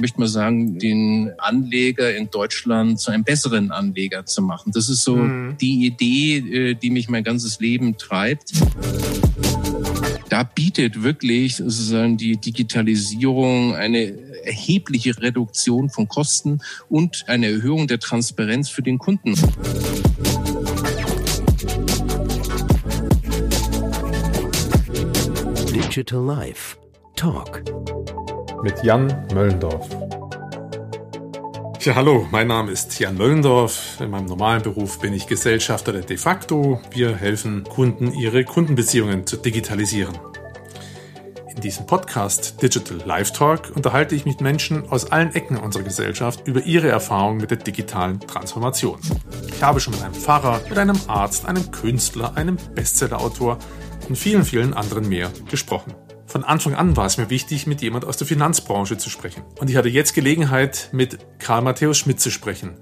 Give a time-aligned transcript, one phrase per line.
[0.00, 4.72] möchte mal sagen, den Anleger in Deutschland zu einem besseren Anleger zu machen.
[4.72, 5.56] Das ist so mhm.
[5.60, 8.52] die Idee, äh, die mich mein ganzes Leben treibt.
[10.28, 14.12] Da bietet wirklich sozusagen die Digitalisierung eine
[14.44, 19.34] erhebliche Reduktion von Kosten und eine Erhöhung der Transparenz für den Kunden.
[25.74, 26.76] Digital Life
[27.16, 27.62] Talk
[28.62, 29.88] mit Jan Möllendorf.
[31.80, 33.98] Ja, hallo, mein Name ist Jan Möllendorf.
[34.00, 36.78] In meinem normalen Beruf bin ich Gesellschafter der De facto.
[36.90, 40.18] Wir helfen Kunden, ihre Kundenbeziehungen zu digitalisieren.
[41.54, 46.46] In diesem Podcast Digital Live Talk unterhalte ich mit Menschen aus allen Ecken unserer Gesellschaft
[46.46, 48.98] über ihre Erfahrungen mit der digitalen Transformation.
[49.48, 53.58] Ich habe schon mit einem Pfarrer, mit einem Arzt, einem Künstler, einem Bestsellerautor
[54.08, 55.94] und vielen, vielen anderen mehr gesprochen.
[56.30, 59.42] Von Anfang an war es mir wichtig, mit jemand aus der Finanzbranche zu sprechen.
[59.58, 62.76] Und ich hatte jetzt Gelegenheit, mit Karl Matthäus Schmidt zu sprechen.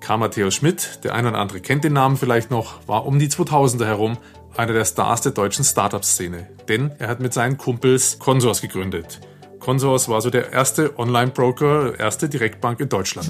[0.00, 3.28] Karl Matthäus Schmidt, der eine oder andere kennt den Namen vielleicht noch, war um die
[3.28, 4.16] 2000er herum
[4.56, 6.48] einer der Stars der deutschen Startup-Szene.
[6.66, 9.20] Denn er hat mit seinen Kumpels Consors gegründet.
[9.60, 13.28] Consors war so der erste Online-Broker, erste Direktbank in Deutschland.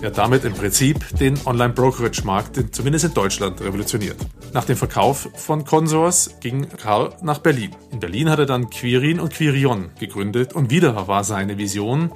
[0.00, 4.16] Er hat damit im Prinzip den Online-Brokerage-Markt, zumindest in Deutschland, revolutioniert.
[4.54, 7.76] Nach dem Verkauf von Consors ging Karl nach Berlin.
[7.92, 12.12] In Berlin hat er dann Quirin und Quirion gegründet und wieder war seine Vision,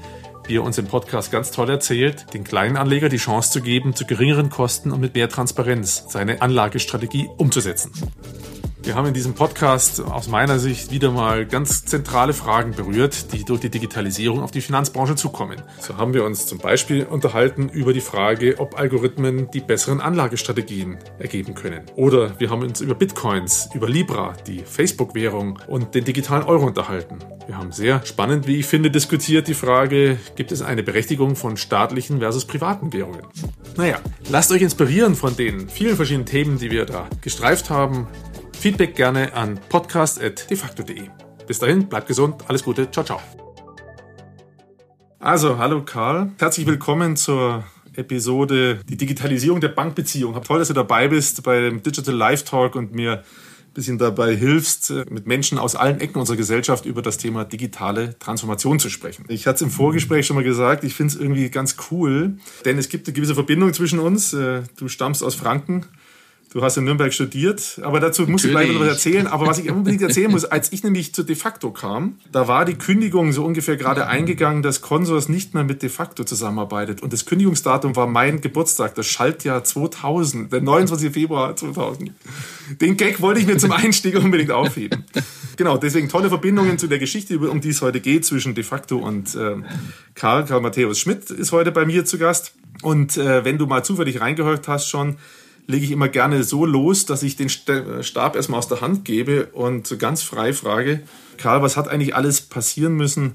[0.46, 3.94] wie er uns im Podcast ganz toll erzählt, den kleinen Anleger die Chance zu geben,
[3.94, 7.92] zu geringeren Kosten und mit mehr Transparenz seine Anlagestrategie umzusetzen.
[8.84, 13.42] Wir haben in diesem Podcast aus meiner Sicht wieder mal ganz zentrale Fragen berührt, die
[13.42, 15.62] durch die Digitalisierung auf die Finanzbranche zukommen.
[15.80, 20.98] So haben wir uns zum Beispiel unterhalten über die Frage, ob Algorithmen die besseren Anlagestrategien
[21.18, 21.84] ergeben können.
[21.96, 27.18] Oder wir haben uns über Bitcoins, über Libra, die Facebook-Währung und den digitalen Euro unterhalten.
[27.46, 31.56] Wir haben sehr spannend, wie ich finde, diskutiert die Frage, gibt es eine Berechtigung von
[31.56, 33.22] staatlichen versus privaten Währungen?
[33.76, 33.98] Naja,
[34.30, 38.08] lasst euch inspirieren von den vielen verschiedenen Themen, die wir da gestreift haben.
[38.64, 41.10] Feedback gerne an podcast.defacto.de.
[41.46, 43.20] Bis dahin, bleibt gesund, alles Gute, ciao, ciao.
[45.18, 47.64] Also, hallo Karl, herzlich willkommen zur
[47.94, 50.42] Episode Die Digitalisierung der Bankbeziehung.
[50.42, 54.34] Toll, dass du dabei bist bei dem Digital Live Talk und mir ein bisschen dabei
[54.34, 59.26] hilfst, mit Menschen aus allen Ecken unserer Gesellschaft über das Thema digitale Transformation zu sprechen.
[59.28, 62.78] Ich hatte es im Vorgespräch schon mal gesagt, ich finde es irgendwie ganz cool, denn
[62.78, 64.32] es gibt eine gewisse Verbindung zwischen uns.
[64.32, 65.84] Äh, du stammst aus Franken
[66.54, 69.26] Du hast in Nürnberg studiert, aber dazu muss ich gleich noch was erzählen.
[69.26, 72.64] Aber was ich unbedingt erzählen muss, als ich nämlich zu De facto kam, da war
[72.64, 77.02] die Kündigung so ungefähr gerade eingegangen, dass Consors nicht mehr mit De facto zusammenarbeitet.
[77.02, 81.12] Und das Kündigungsdatum war mein Geburtstag, das Schaltjahr 2000, der 29.
[81.12, 82.12] Februar 2000.
[82.80, 85.02] Den Gag wollte ich mir zum Einstieg unbedingt aufheben.
[85.56, 88.98] Genau, deswegen tolle Verbindungen zu der Geschichte, um die es heute geht, zwischen De facto
[88.98, 89.56] und äh,
[90.14, 90.44] Karl.
[90.44, 92.54] Karl Matthäus Schmidt ist heute bei mir zu Gast.
[92.82, 95.16] Und äh, wenn du mal zufällig reingehört hast schon,
[95.66, 99.46] lege ich immer gerne so los, dass ich den Stab erstmal aus der Hand gebe
[99.46, 101.00] und ganz frei frage,
[101.38, 103.32] Karl, was hat eigentlich alles passieren müssen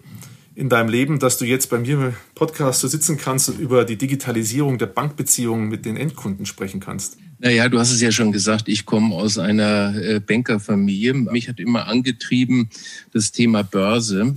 [0.55, 3.85] in deinem Leben, dass du jetzt bei mir im Podcast so sitzen kannst und über
[3.85, 7.17] die Digitalisierung der Bankbeziehungen mit den Endkunden sprechen kannst?
[7.39, 11.13] Naja, du hast es ja schon gesagt, ich komme aus einer äh, Bankerfamilie.
[11.13, 12.69] Mich hat immer angetrieben
[13.13, 14.35] das Thema Börse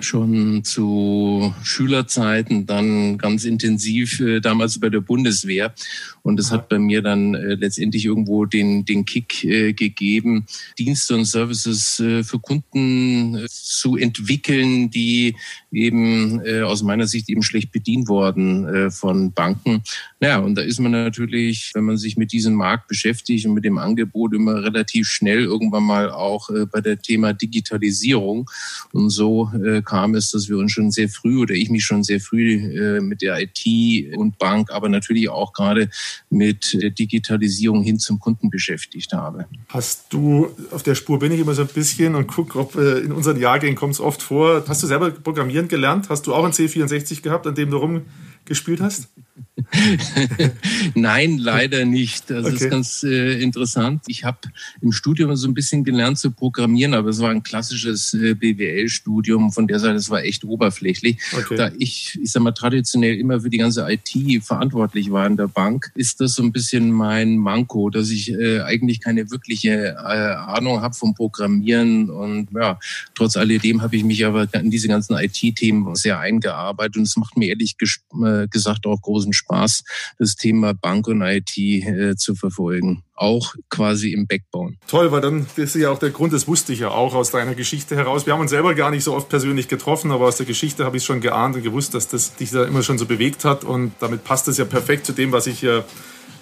[0.00, 5.74] schon zu Schülerzeiten, dann ganz intensiv äh, damals bei der Bundeswehr.
[6.22, 10.46] Und das hat bei mir dann äh, letztendlich irgendwo den, den Kick äh, gegeben,
[10.78, 15.36] Dienste und Services äh, für Kunden äh, zu entwickeln, die
[15.74, 19.82] eben äh, aus meiner Sicht eben schlecht bedient worden äh, von Banken.
[20.20, 23.64] Naja, und da ist man natürlich, wenn man sich mit diesem Markt beschäftigt und mit
[23.64, 28.50] dem Angebot immer relativ schnell irgendwann mal auch äh, bei der Thema Digitalisierung.
[28.92, 32.02] Und so äh, kam es, dass wir uns schon sehr früh oder ich mich schon
[32.04, 35.90] sehr früh äh, mit der IT und Bank, aber natürlich auch gerade
[36.30, 39.46] mit der Digitalisierung hin zum Kunden beschäftigt habe.
[39.68, 43.00] Hast du, auf der Spur bin ich immer so ein bisschen und gucke, ob äh,
[43.00, 44.64] in unseren Jahrgängen kommt es oft vor.
[44.66, 46.08] Hast du selber Programmieren gelernt?
[46.08, 49.08] Hast du auch ein C64 gehabt, an dem du rumgespielt hast?
[50.94, 52.30] Nein, leider nicht.
[52.30, 52.54] Das okay.
[52.54, 54.02] ist ganz äh, interessant.
[54.06, 54.38] Ich habe
[54.80, 59.52] im Studium so ein bisschen gelernt zu programmieren, aber es war ein klassisches äh, BWL-Studium.
[59.52, 61.18] Von der Seite, es war echt oberflächlich.
[61.32, 61.56] Okay.
[61.56, 65.48] Da ich, ich sag mal, traditionell immer für die ganze IT verantwortlich war in der
[65.48, 69.98] Bank, ist das so ein bisschen mein Manko, dass ich äh, eigentlich keine wirkliche äh,
[69.98, 72.10] Ahnung habe vom Programmieren.
[72.10, 72.78] Und ja,
[73.14, 75.14] trotz alledem habe ich mich aber in diese ganzen
[75.54, 77.76] IT-Themen sehr eingearbeitet und es macht mir ehrlich
[78.24, 79.54] äh, gesagt auch großen Spaß.
[79.54, 79.84] Spaß,
[80.18, 83.02] das Thema Bank und IT äh, zu verfolgen.
[83.14, 84.76] Auch quasi im Backbone.
[84.88, 87.30] Toll, weil dann das ist ja auch der Grund, das wusste ich ja auch aus
[87.30, 88.26] deiner Geschichte heraus.
[88.26, 90.96] Wir haben uns selber gar nicht so oft persönlich getroffen, aber aus der Geschichte habe
[90.96, 93.62] ich schon geahnt und gewusst, dass das dich da immer schon so bewegt hat.
[93.62, 95.84] Und damit passt es ja perfekt zu dem, was ich hier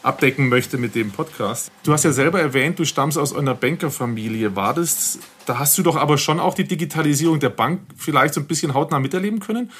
[0.03, 1.71] abdecken möchte mit dem Podcast.
[1.85, 4.57] Du hast ja selber erwähnt, du stammst aus einer Bankerfamilie.
[4.57, 8.41] War das, da hast du doch aber schon auch die Digitalisierung der Bank vielleicht so
[8.41, 9.71] ein bisschen hautnah miterleben können?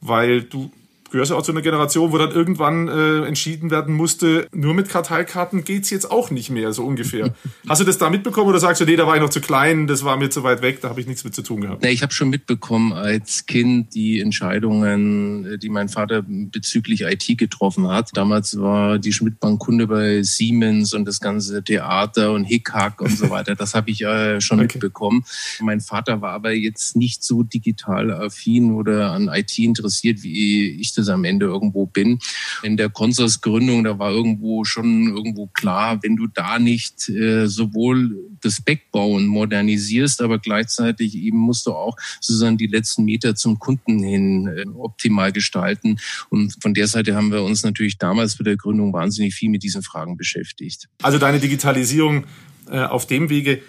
[0.00, 0.70] Weil du
[1.10, 4.88] gehörst ja auch zu einer Generation, wo dann irgendwann äh, entschieden werden musste, nur mit
[4.88, 7.34] Karteikarten geht's jetzt auch nicht mehr, so ungefähr.
[7.68, 9.86] Hast du das da mitbekommen oder sagst du, nee, da war ich noch zu klein,
[9.86, 11.82] das war mir zu weit weg, da habe ich nichts mit zu tun gehabt?
[11.82, 17.38] Nee, ich habe schon mitbekommen als Kind die Entscheidungen, äh, die mein Vater bezüglich IT
[17.38, 18.10] getroffen hat.
[18.14, 23.30] Damals war die Schmidtbank Kunde bei Siemens und das ganze Theater und Hickhack und so
[23.30, 23.54] weiter.
[23.54, 24.74] Das habe ich äh, schon okay.
[24.74, 25.24] mitbekommen.
[25.60, 30.92] Mein Vater war aber jetzt nicht so digital affin oder an IT interessiert, wie ich
[30.98, 32.18] das am Ende irgendwo bin.
[32.62, 38.16] In der Consors-Gründung, da war irgendwo schon irgendwo klar, wenn du da nicht äh, sowohl
[38.40, 44.02] das Backbauen modernisierst, aber gleichzeitig eben musst du auch sozusagen die letzten Meter zum Kunden
[44.02, 45.98] hin äh, optimal gestalten.
[46.30, 49.62] Und von der Seite haben wir uns natürlich damals bei der Gründung wahnsinnig viel mit
[49.62, 50.88] diesen Fragen beschäftigt.
[51.02, 52.24] Also deine Digitalisierung
[52.70, 53.62] äh, auf dem Wege,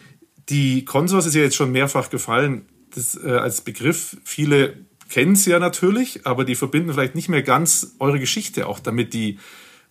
[0.50, 4.18] die Consors ist ja jetzt schon mehrfach gefallen das, äh, als Begriff.
[4.24, 8.80] Viele kennen es ja natürlich, aber die verbinden vielleicht nicht mehr ganz eure Geschichte auch
[8.80, 9.40] damit, die,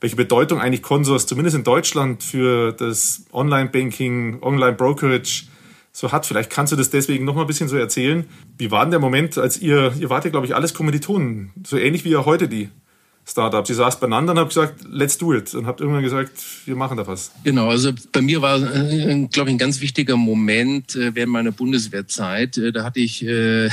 [0.00, 5.44] welche Bedeutung eigentlich Consors zumindest in Deutschland für das Online-Banking, Online-Brokerage
[5.92, 6.26] so hat.
[6.26, 8.24] Vielleicht kannst du das deswegen noch mal ein bisschen so erzählen.
[8.56, 11.76] Wie war denn der Moment, als ihr, ihr wart ja, glaube ich, alles Kommilitonen, so
[11.76, 12.70] ähnlich wie ihr heute die
[13.28, 13.69] Startups.
[13.69, 15.54] Sie saß beieinander und habt gesagt, let's do it.
[15.54, 16.32] Und habt irgendwann gesagt,
[16.64, 17.30] wir machen da was.
[17.44, 21.52] Genau, also bei mir war, äh, glaube ich, ein ganz wichtiger Moment äh, während meiner
[21.52, 22.56] Bundeswehrzeit.
[22.56, 23.69] Äh, da hatte ich, äh,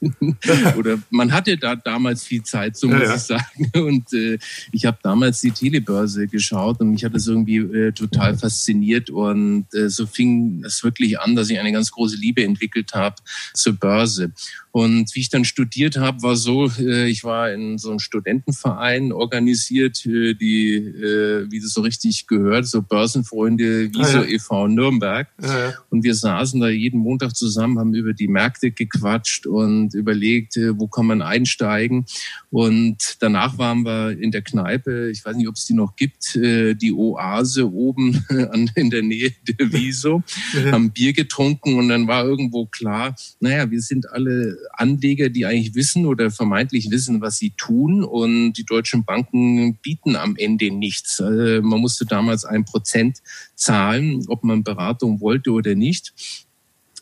[0.76, 3.14] oder man hatte da damals viel Zeit, so muss ja, ja.
[3.14, 3.70] ich sagen.
[3.76, 4.38] Und äh,
[4.72, 9.08] ich habe damals die Telebörse geschaut und mich hat das irgendwie äh, total fasziniert.
[9.08, 13.14] Und äh, so fing es wirklich an, dass ich eine ganz große Liebe entwickelt habe
[13.54, 14.32] zur Börse.
[14.76, 19.10] Und wie ich dann studiert habe, war so, äh, ich war in so einem Studentenverein
[19.10, 24.28] organisiert, äh, die, äh, wie das so richtig gehört, so Börsenfreunde Wieso ah, ja.
[24.28, 24.68] e.V.
[24.68, 25.28] Nürnberg.
[25.40, 25.74] Ja, ja.
[25.88, 30.88] Und wir saßen da jeden Montag zusammen, haben über die Märkte gequatscht und überlegt, wo
[30.88, 32.04] kann man einsteigen.
[32.50, 36.34] Und danach waren wir in der Kneipe, ich weiß nicht, ob es die noch gibt,
[36.34, 38.26] die Oase oben
[38.74, 40.22] in der Nähe der Wieso,
[40.70, 45.74] haben Bier getrunken und dann war irgendwo klar, naja, wir sind alle Anleger, die eigentlich
[45.74, 48.04] wissen oder vermeintlich wissen, was sie tun.
[48.04, 51.20] Und die deutschen Banken bieten am Ende nichts.
[51.20, 53.22] Also man musste damals ein Prozent
[53.54, 56.12] zahlen, ob man Beratung wollte oder nicht.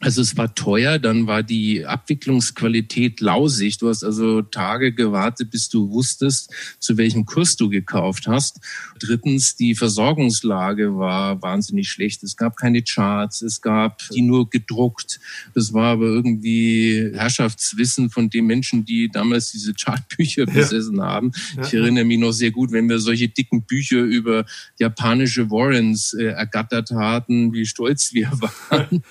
[0.05, 3.79] Also es war teuer, dann war die Abwicklungsqualität lausig.
[3.79, 8.61] Du hast also Tage gewartet, bis du wusstest, zu welchem Kurs du gekauft hast.
[9.01, 12.23] Drittens, die Versorgungslage war wahnsinnig schlecht.
[12.23, 15.21] Es gab keine Charts, es gab die nur gedruckt.
[15.55, 21.33] Das war aber irgendwie Herrschaftswissen von den Menschen, die damals diese Chartbücher besessen haben.
[21.56, 21.67] Ja.
[21.67, 24.45] Ich erinnere mich noch sehr gut, wenn wir solche dicken Bücher über
[24.79, 28.31] japanische Warrens äh, ergattert hatten, wie stolz wir
[28.69, 29.03] waren.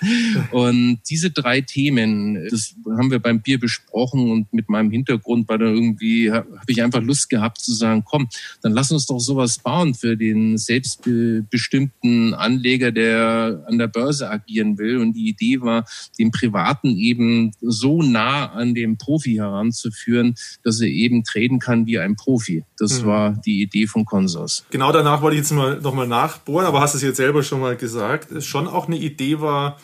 [0.52, 5.58] Und diese drei Themen, das haben wir beim Bier besprochen und mit meinem Hintergrund war
[5.58, 8.28] da irgendwie, habe ich einfach Lust gehabt zu sagen, komm,
[8.62, 14.78] dann lass uns doch sowas bauen für den selbstbestimmten Anleger, der an der Börse agieren
[14.78, 14.98] will.
[14.98, 15.84] Und die Idee war,
[16.18, 21.98] den Privaten eben so nah an dem Profi heranzuführen, dass er eben treten kann wie
[21.98, 22.64] ein Profi.
[22.78, 23.06] Das mhm.
[23.06, 24.64] war die Idee von Consors.
[24.70, 27.76] Genau danach wollte ich jetzt mal nochmal nachbohren, aber hast es jetzt selber schon mal
[27.76, 28.30] gesagt.
[28.32, 29.78] Es schon auch eine Idee war,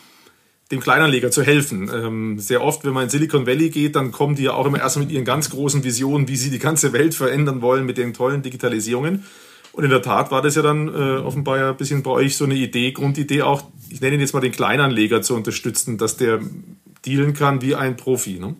[0.71, 1.91] dem Kleinanleger zu helfen.
[1.93, 4.79] Ähm, sehr oft, wenn man in Silicon Valley geht, dann kommen die ja auch immer
[4.79, 8.13] erst mit ihren ganz großen Visionen, wie sie die ganze Welt verändern wollen mit den
[8.13, 9.25] tollen Digitalisierungen.
[9.73, 12.35] Und in der Tat war das ja dann äh, offenbar ja ein bisschen bei euch
[12.35, 16.17] so eine Idee, Grundidee auch, ich nenne ihn jetzt mal den Kleinanleger zu unterstützen, dass
[16.17, 16.39] der
[17.05, 18.39] dealen kann wie ein Profi.
[18.39, 18.55] Ne?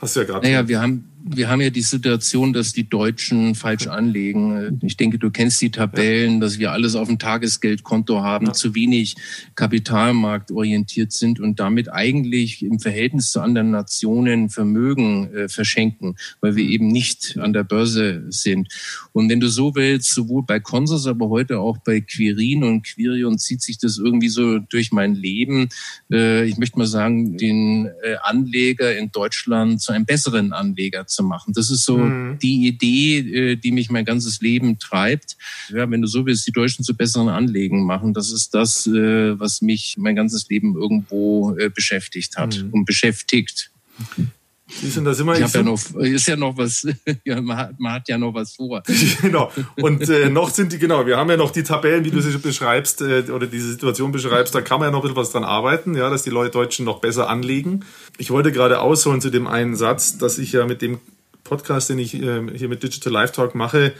[0.00, 0.46] Hast du ja gerade.
[0.46, 4.78] Naja, wir haben wir haben ja die Situation, dass die Deutschen falsch anlegen.
[4.82, 8.52] Ich denke, du kennst die Tabellen, dass wir alles auf dem Tagesgeldkonto haben, ja.
[8.52, 9.16] zu wenig
[9.54, 16.64] kapitalmarktorientiert sind und damit eigentlich im Verhältnis zu anderen Nationen Vermögen äh, verschenken, weil wir
[16.64, 18.68] eben nicht an der Börse sind.
[19.12, 23.38] Und wenn du so willst, sowohl bei Consors, aber heute auch bei Quirin und Quirion
[23.38, 25.70] zieht sich das irgendwie so durch mein Leben.
[26.12, 31.22] Äh, ich möchte mal sagen, den äh, Anleger in Deutschland zu einem besseren Anleger zu
[31.22, 31.52] machen.
[31.54, 32.38] Das ist so mhm.
[32.40, 35.36] die Idee, äh, die mich mein ganzes Leben treibt.
[35.70, 38.14] Ja, wenn du so willst, die Deutschen zu besseren Anlegen machen.
[38.14, 42.70] Das ist das, äh, was mich mein ganzes Leben irgendwo äh, beschäftigt hat mhm.
[42.70, 43.70] und beschäftigt.
[44.66, 46.86] Siehst da sind wir ich ja noch, ist ja noch was,
[47.24, 48.82] ja, man, hat, man, hat, ja noch was vor.
[49.20, 49.52] genau.
[49.76, 52.36] Und äh, noch sind die, genau, wir haben ja noch die Tabellen, wie du sie
[52.38, 55.44] beschreibst, äh, oder diese Situation beschreibst, da kann man ja noch ein bisschen was dran
[55.44, 57.84] arbeiten, ja, dass die Leute Deutschen noch besser anlegen.
[58.16, 60.98] Ich wollte gerade ausholen zu dem einen Satz, dass ich ja mit dem
[61.44, 63.92] Podcast, den ich äh, hier mit Digital Live Talk mache,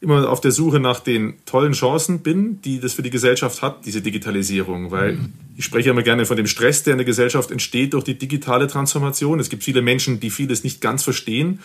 [0.00, 3.84] immer auf der Suche nach den tollen Chancen bin, die das für die Gesellschaft hat,
[3.84, 4.90] diese Digitalisierung.
[4.90, 5.32] Weil mhm.
[5.56, 8.66] ich spreche immer gerne von dem Stress, der in der Gesellschaft entsteht durch die digitale
[8.66, 9.40] Transformation.
[9.40, 11.60] Es gibt viele Menschen, die vieles nicht ganz verstehen.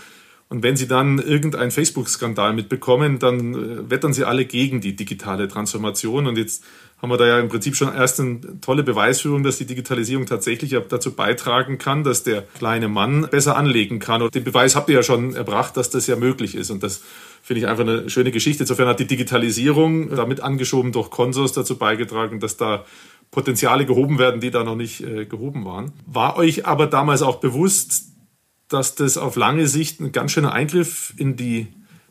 [0.47, 5.47] Und wenn sie dann irgendeinen Facebook-Skandal mitbekommen, dann äh, wettern sie alle gegen die digitale
[5.47, 6.27] Transformation.
[6.27, 6.63] Und jetzt
[7.01, 10.75] haben wir da ja im Prinzip schon erst eine tolle Beweisführung, dass die Digitalisierung tatsächlich
[10.87, 14.21] dazu beitragen kann, dass der kleine Mann besser anlegen kann.
[14.21, 16.69] Und den Beweis habt ihr ja schon erbracht, dass das ja möglich ist.
[16.69, 17.01] Und das
[17.41, 18.63] finde ich einfach eine schöne Geschichte.
[18.63, 22.85] Insofern hat die Digitalisierung damit angeschoben durch Consors dazu beigetragen, dass da
[23.29, 25.91] Potenziale gehoben werden, die da noch nicht äh, gehoben waren.
[26.05, 28.14] War euch aber damals auch bewusst,
[28.67, 31.67] dass das auf lange Sicht ein ganz schöner Eingriff in die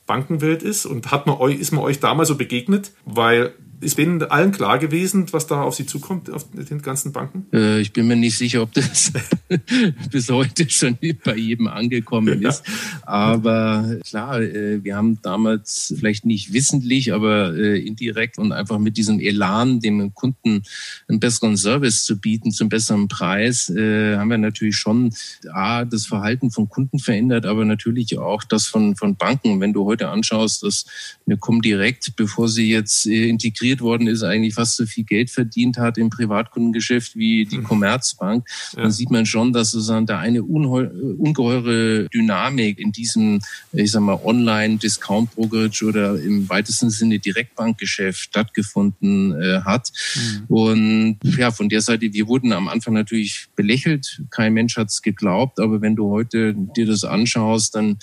[0.06, 0.86] Bankenwelt ist?
[0.86, 2.92] Und hat man euch, ist man euch damals so begegnet?
[3.04, 7.46] Weil ist Ihnen allen klar gewesen, was da auf Sie zukommt, auf den ganzen Banken?
[7.52, 9.12] Äh, ich bin mir nicht sicher, ob das
[10.10, 12.50] bis heute schon bei jedem angekommen ja.
[12.50, 12.62] ist.
[13.02, 18.96] Aber klar, äh, wir haben damals vielleicht nicht wissentlich, aber äh, indirekt und einfach mit
[18.96, 20.62] diesem Elan, dem Kunden
[21.08, 25.14] einen besseren Service zu bieten, zum besseren Preis, äh, haben wir natürlich schon
[25.52, 29.60] A, das Verhalten von Kunden verändert, aber natürlich auch das von, von Banken.
[29.60, 30.86] Wenn du heute anschaust, dass
[31.26, 35.30] wir kommen direkt, bevor sie jetzt integriert integriert worden ist, eigentlich fast so viel Geld
[35.30, 37.64] verdient hat im Privatkundengeschäft wie die mhm.
[37.64, 38.82] Commerzbank, ja.
[38.82, 43.40] dann sieht man schon, dass sozusagen da eine ungeheure Dynamik in diesem,
[43.72, 49.90] ich sag mal, Online-Discount-Brokerage oder im weitesten Sinne Direktbankgeschäft stattgefunden äh, hat.
[50.14, 50.54] Mhm.
[50.54, 54.22] Und ja, von der Seite, wir wurden am Anfang natürlich belächelt.
[54.30, 57.98] Kein Mensch hat es geglaubt, aber wenn du heute dir das anschaust, dann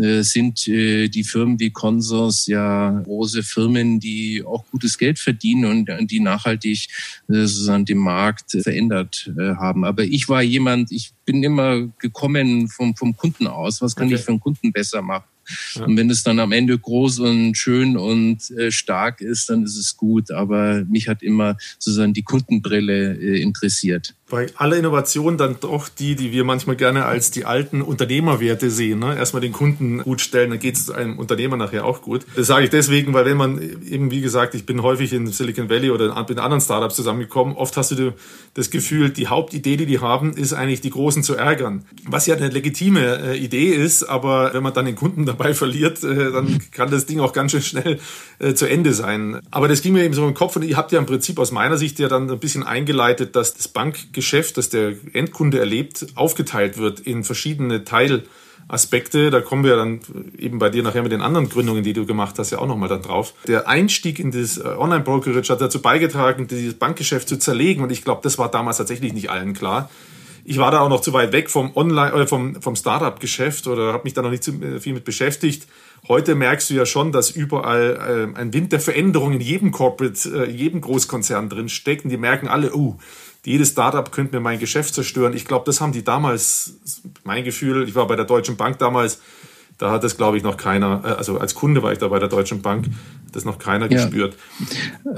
[0.00, 5.86] äh, sind äh, die Firmen wie Consors ja große Firmen, die auch gutes Geld verdienen
[5.98, 6.86] und die nachhaltig
[7.28, 9.84] äh, sozusagen den Markt verändert äh, haben.
[9.84, 13.82] Aber ich war jemand, ich bin immer gekommen vom, vom Kunden aus.
[13.82, 14.14] Was kann okay.
[14.14, 15.24] ich für einen Kunden besser machen?
[15.74, 15.86] Ja.
[15.86, 19.76] Und wenn es dann am Ende groß und schön und äh, stark ist, dann ist
[19.76, 20.30] es gut.
[20.30, 26.16] Aber mich hat immer sozusagen die Kundenbrille äh, interessiert bei aller Innovation dann doch die,
[26.16, 29.00] die wir manchmal gerne als die alten Unternehmerwerte sehen.
[29.00, 29.14] Ne?
[29.14, 32.24] Erstmal den Kunden gut stellen, dann geht es einem Unternehmer nachher auch gut.
[32.34, 35.68] Das sage ich deswegen, weil wenn man eben, wie gesagt, ich bin häufig in Silicon
[35.68, 38.14] Valley oder mit anderen Startups zusammengekommen, oft hast du
[38.54, 41.84] das Gefühl, die Hauptidee, die die haben, ist eigentlich die Großen zu ärgern.
[42.06, 46.02] Was ja eine legitime äh, Idee ist, aber wenn man dann den Kunden dabei verliert,
[46.04, 48.00] äh, dann kann das Ding auch ganz schön schnell
[48.38, 49.40] äh, zu Ende sein.
[49.50, 51.52] Aber das ging mir eben so im Kopf und ihr habt ja im Prinzip aus
[51.52, 56.06] meiner Sicht ja dann ein bisschen eingeleitet, dass das Bankgeschäft Geschäft, das der Endkunde erlebt,
[56.14, 59.30] aufgeteilt wird in verschiedene Teilaspekte.
[59.30, 59.98] Da kommen wir dann
[60.38, 62.88] eben bei dir nachher mit den anderen Gründungen, die du gemacht hast, ja auch nochmal
[62.88, 63.34] dann drauf.
[63.48, 67.82] Der Einstieg in das äh, Online-Brokerage hat dazu beigetragen, dieses Bankgeschäft zu zerlegen.
[67.82, 69.90] Und ich glaube, das war damals tatsächlich nicht allen klar.
[70.44, 73.92] Ich war da auch noch zu weit weg vom Online, äh, vom, vom Startup-Geschäft oder
[73.92, 75.66] habe mich da noch nicht zu äh, viel mit beschäftigt.
[76.06, 80.28] Heute merkst du ja schon, dass überall äh, ein Wind der Veränderung in jedem Corporate,
[80.28, 82.96] äh, jedem Großkonzern drin steckt und die merken alle, uh,
[83.44, 85.34] jedes Startup könnte mir mein Geschäft zerstören.
[85.34, 86.74] Ich glaube, das haben die damals,
[87.24, 89.20] mein Gefühl, ich war bei der Deutschen Bank damals,
[89.78, 92.18] da hat das, glaube ich, noch keiner, äh, also als Kunde war ich da bei
[92.18, 92.86] der Deutschen Bank,
[93.32, 94.04] das noch keiner ja.
[94.04, 94.36] gespürt.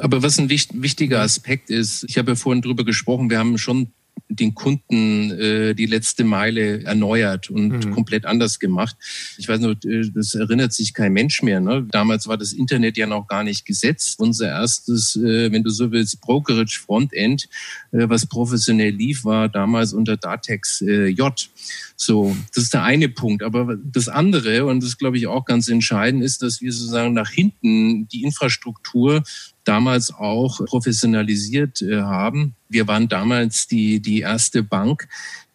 [0.00, 3.92] Aber was ein wichtiger Aspekt ist, ich habe ja vorhin drüber gesprochen, wir haben schon
[4.28, 7.90] den Kunden äh, die letzte Meile erneuert und mhm.
[7.92, 8.96] komplett anders gemacht.
[9.38, 11.60] Ich weiß noch, äh, das erinnert sich kein Mensch mehr.
[11.60, 11.86] Ne?
[11.90, 14.18] Damals war das Internet ja noch gar nicht gesetzt.
[14.18, 17.48] Unser erstes, äh, wenn du so willst, Brokerage Frontend,
[17.92, 21.48] äh, was professionell lief, war damals unter Datex äh, J.
[21.96, 23.42] So, das ist der eine Punkt.
[23.42, 27.30] Aber das andere, und das glaube ich, auch ganz entscheidend, ist, dass wir sozusagen nach
[27.30, 29.22] hinten die Infrastruktur
[29.64, 32.54] damals auch professionalisiert äh, haben.
[32.68, 35.08] Wir waren damals die, die erste Bank,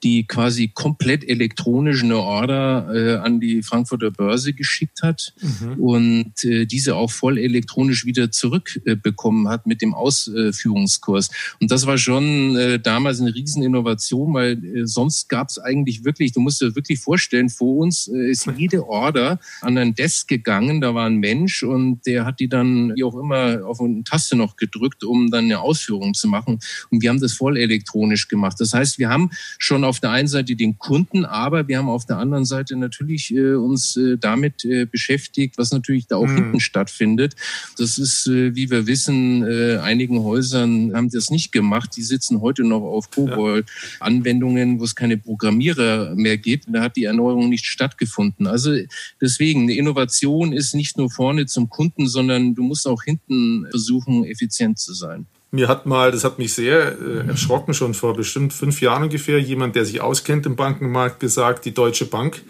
[0.03, 5.73] die quasi komplett elektronisch eine Order äh, an die Frankfurter Börse geschickt hat mhm.
[5.79, 11.29] und äh, diese auch voll elektronisch wieder zurückbekommen äh, hat mit dem Ausführungskurs.
[11.59, 16.31] Und das war schon äh, damals eine Rieseninnovation, weil äh, sonst gab es eigentlich wirklich,
[16.31, 20.81] du musst dir wirklich vorstellen, vor uns äh, ist jede Order an ein Desk gegangen,
[20.81, 24.35] da war ein Mensch und der hat die dann wie auch immer auf eine Taste
[24.35, 26.59] noch gedrückt, um dann eine Ausführung zu machen.
[26.89, 28.57] Und wir haben das voll elektronisch gemacht.
[28.59, 32.05] Das heißt, wir haben schon auf der einen Seite den Kunden, aber wir haben auf
[32.05, 36.35] der anderen Seite natürlich äh, uns äh, damit äh, beschäftigt, was natürlich da auch mhm.
[36.35, 37.35] hinten stattfindet.
[37.77, 41.95] Das ist, äh, wie wir wissen, äh, einigen Häusern haben das nicht gemacht.
[41.97, 46.65] Die sitzen heute noch auf COBOL-Anwendungen, wo es keine Programmierer mehr gibt.
[46.69, 48.47] Da hat die Erneuerung nicht stattgefunden.
[48.47, 48.75] Also
[49.19, 54.23] deswegen, eine Innovation ist nicht nur vorne zum Kunden, sondern du musst auch hinten versuchen,
[54.23, 55.25] effizient zu sein.
[55.51, 59.39] Mir hat mal, das hat mich sehr äh, erschrocken, schon vor bestimmt fünf Jahren ungefähr,
[59.39, 62.43] jemand, der sich auskennt im Bankenmarkt, gesagt, die Deutsche Bank,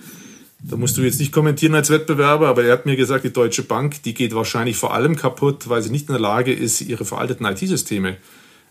[0.62, 3.64] da musst du jetzt nicht kommentieren als Wettbewerber, aber er hat mir gesagt, die Deutsche
[3.64, 7.06] Bank, die geht wahrscheinlich vor allem kaputt, weil sie nicht in der Lage ist, ihre
[7.06, 8.18] veralteten IT-Systeme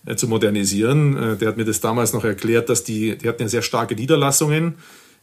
[0.04, 1.16] äh, zu modernisieren.
[1.16, 3.94] Äh, der hat mir das damals noch erklärt, dass die, die hatten ja sehr starke
[3.94, 4.74] Niederlassungen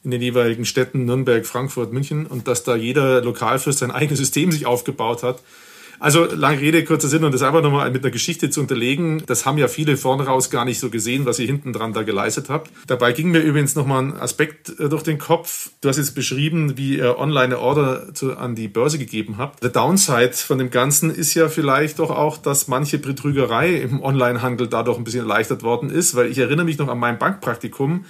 [0.04, 4.52] in den jeweiligen Städten Nürnberg, Frankfurt, München und dass da jeder Lokalfürst sein eigenes System
[4.52, 5.44] sich aufgebaut hat
[6.00, 9.24] also lange Rede, kurzer Sinn und das einfach nochmal mit einer Geschichte zu unterlegen.
[9.26, 12.04] Das haben ja viele vorne raus gar nicht so gesehen, was ihr hinten dran da
[12.04, 12.72] geleistet habt.
[12.88, 15.70] Dabei ging mir übrigens nochmal ein Aspekt äh, durch den Kopf.
[15.82, 19.64] Du hast jetzt beschrieben, wie ihr online Order zu, an die Börse gegeben habt.
[19.64, 24.68] Der Downside von dem Ganzen ist ja vielleicht doch auch, dass manche Betrügerei im Onlinehandel
[24.68, 28.06] dadurch ein bisschen erleichtert worden ist, weil ich erinnere mich noch an mein Bankpraktikum.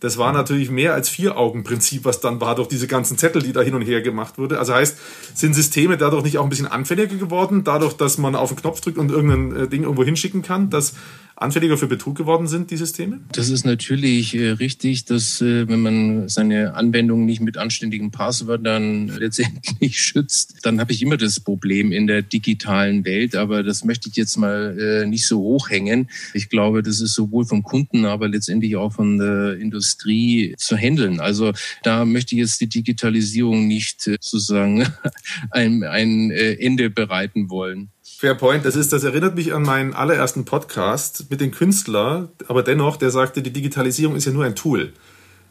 [0.00, 3.60] Das war natürlich mehr als Vier-Augen-Prinzip, was dann war durch diese ganzen Zettel, die da
[3.60, 4.58] hin und her gemacht wurde.
[4.58, 4.98] Also heißt,
[5.34, 8.80] sind Systeme dadurch nicht auch ein bisschen anfälliger geworden, dadurch, dass man auf den Knopf
[8.80, 10.94] drückt und irgendein äh, Ding irgendwo hinschicken kann, dass
[11.40, 13.20] anfälliger für Betrug geworden sind, die Systeme?
[13.32, 19.08] Das ist natürlich äh, richtig, dass äh, wenn man seine Anwendung nicht mit anständigen Passwörtern
[19.08, 23.36] letztendlich schützt, dann habe ich immer das Problem in der digitalen Welt.
[23.36, 26.10] Aber das möchte ich jetzt mal äh, nicht so hochhängen.
[26.34, 31.20] Ich glaube, das ist sowohl vom Kunden, aber letztendlich auch von der Industrie zu handeln.
[31.20, 34.86] Also da möchte ich jetzt die Digitalisierung nicht äh, sozusagen
[35.50, 37.90] ein, ein äh, Ende bereiten wollen.
[38.20, 42.62] Fair Point, das ist, das erinnert mich an meinen allerersten Podcast mit dem Künstler, aber
[42.62, 44.92] dennoch, der sagte, die Digitalisierung ist ja nur ein Tool.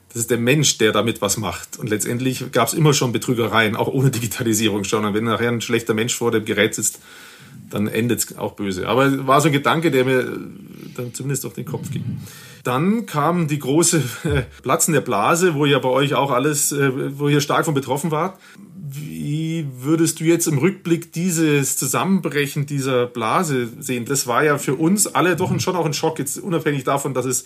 [0.10, 1.80] Das ist der Mensch, der damit was macht.
[1.80, 5.04] Und letztendlich gab es immer schon Betrügereien, auch ohne Digitalisierung schon.
[5.04, 7.00] Und wenn nachher ein schlechter Mensch vor dem Gerät sitzt,
[7.72, 8.88] dann endet es auch böse.
[8.88, 10.26] Aber war so ein Gedanke, der mir
[10.96, 12.22] dann zumindest durch den Kopf ging.
[12.64, 17.18] Dann kam die große äh, Platzen der Blase, wo ja bei euch auch alles, äh,
[17.18, 18.40] wo ihr stark von betroffen wart.
[18.92, 24.06] Wie würdest du jetzt im Rückblick dieses Zusammenbrechen dieser Blase sehen?
[24.06, 27.26] Das war ja für uns alle doch schon auch ein Schock, jetzt unabhängig davon, dass
[27.26, 27.46] es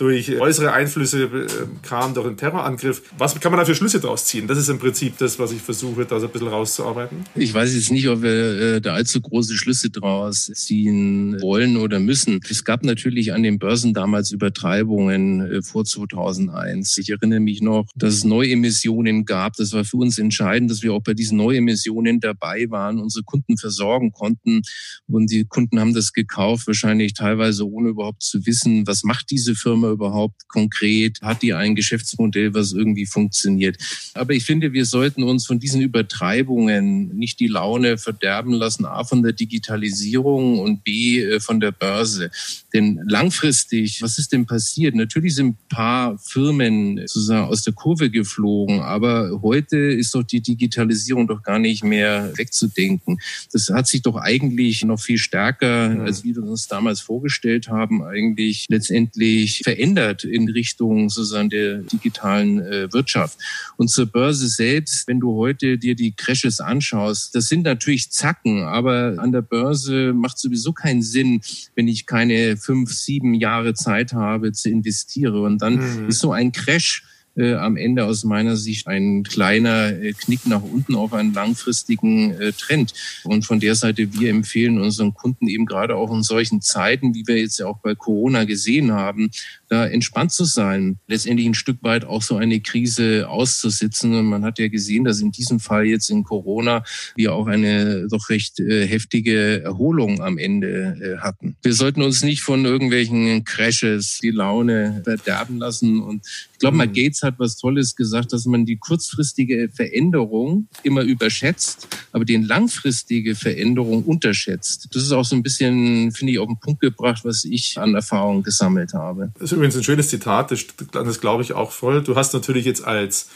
[0.00, 1.46] durch äußere Einflüsse äh,
[1.82, 3.02] kam, durch einen Terrorangriff.
[3.18, 4.46] Was kann man da für Schlüsse daraus ziehen?
[4.46, 7.24] Das ist im Prinzip das, was ich versuche, da so ein bisschen rauszuarbeiten.
[7.34, 12.00] Ich weiß jetzt nicht, ob wir äh, da allzu große Schlüsse daraus ziehen wollen oder
[12.00, 12.40] müssen.
[12.48, 16.96] Es gab natürlich an den Börsen damals Übertreibungen äh, vor 2001.
[16.96, 19.52] Ich erinnere mich noch, dass es Neuemissionen gab.
[19.56, 23.58] Das war für uns entscheidend, dass wir auch bei diesen Neuemissionen dabei waren, unsere Kunden
[23.58, 24.62] versorgen konnten.
[25.08, 29.54] Und die Kunden haben das gekauft, wahrscheinlich teilweise ohne überhaupt zu wissen, was macht diese
[29.54, 31.20] Firma überhaupt konkret?
[31.22, 33.76] Hat die ein Geschäftsmodell, was irgendwie funktioniert?
[34.14, 39.04] Aber ich finde, wir sollten uns von diesen Übertreibungen nicht die Laune verderben lassen, A
[39.04, 42.30] von der Digitalisierung und B äh, von der Börse.
[42.72, 44.94] Denn langfristig, was ist denn passiert?
[44.94, 50.40] Natürlich sind ein paar Firmen sozusagen aus der Kurve geflogen, aber heute ist doch die
[50.40, 53.18] Digitalisierung doch gar nicht mehr wegzudenken.
[53.52, 58.66] Das hat sich doch eigentlich noch viel stärker, als wir uns damals vorgestellt haben, eigentlich
[58.68, 63.38] letztendlich verändert verändert in Richtung sozusagen der digitalen äh, Wirtschaft.
[63.76, 68.64] Und zur Börse selbst, wenn du heute dir die Crashes anschaust, das sind natürlich Zacken,
[68.64, 71.40] aber an der Börse macht sowieso keinen Sinn,
[71.74, 75.44] wenn ich keine fünf, sieben Jahre Zeit habe zu investieren.
[75.44, 76.08] Und dann mhm.
[76.08, 77.04] ist so ein Crash
[77.36, 82.32] äh, am Ende aus meiner Sicht ein kleiner äh, Knick nach unten auf einen langfristigen
[82.32, 82.92] äh, Trend.
[83.24, 87.26] Und von der Seite, wir empfehlen unseren Kunden eben gerade auch in solchen Zeiten, wie
[87.26, 89.30] wir jetzt ja auch bei Corona gesehen haben,
[89.70, 94.14] da entspannt zu sein, letztendlich ein Stück weit auch so eine Krise auszusitzen.
[94.14, 96.82] Und man hat ja gesehen, dass in diesem Fall jetzt in Corona
[97.14, 101.56] wir auch eine doch recht äh, heftige Erholung am Ende äh, hatten.
[101.62, 106.00] Wir sollten uns nicht von irgendwelchen Crashes die Laune verderben lassen.
[106.00, 106.92] Und ich glaube, mal mhm.
[106.92, 113.36] Gates hat was Tolles gesagt, dass man die kurzfristige Veränderung immer überschätzt, aber die langfristige
[113.36, 114.88] Veränderung unterschätzt.
[114.92, 117.94] Das ist auch so ein bisschen, finde ich, auf den Punkt gebracht, was ich an
[117.94, 119.32] Erfahrung gesammelt habe.
[119.38, 122.02] Das übrigens ein schönes Zitat, das, das glaube ich auch voll.
[122.02, 123.28] Du hast natürlich jetzt als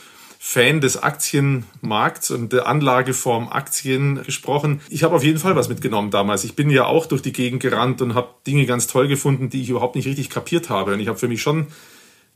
[0.46, 4.80] Fan des Aktienmarkts und der Anlageform Aktien gesprochen.
[4.90, 6.44] Ich habe auf jeden Fall was mitgenommen damals.
[6.44, 9.62] Ich bin ja auch durch die Gegend gerannt und habe Dinge ganz toll gefunden, die
[9.62, 10.92] ich überhaupt nicht richtig kapiert habe.
[10.92, 11.68] Und ich habe für mich schon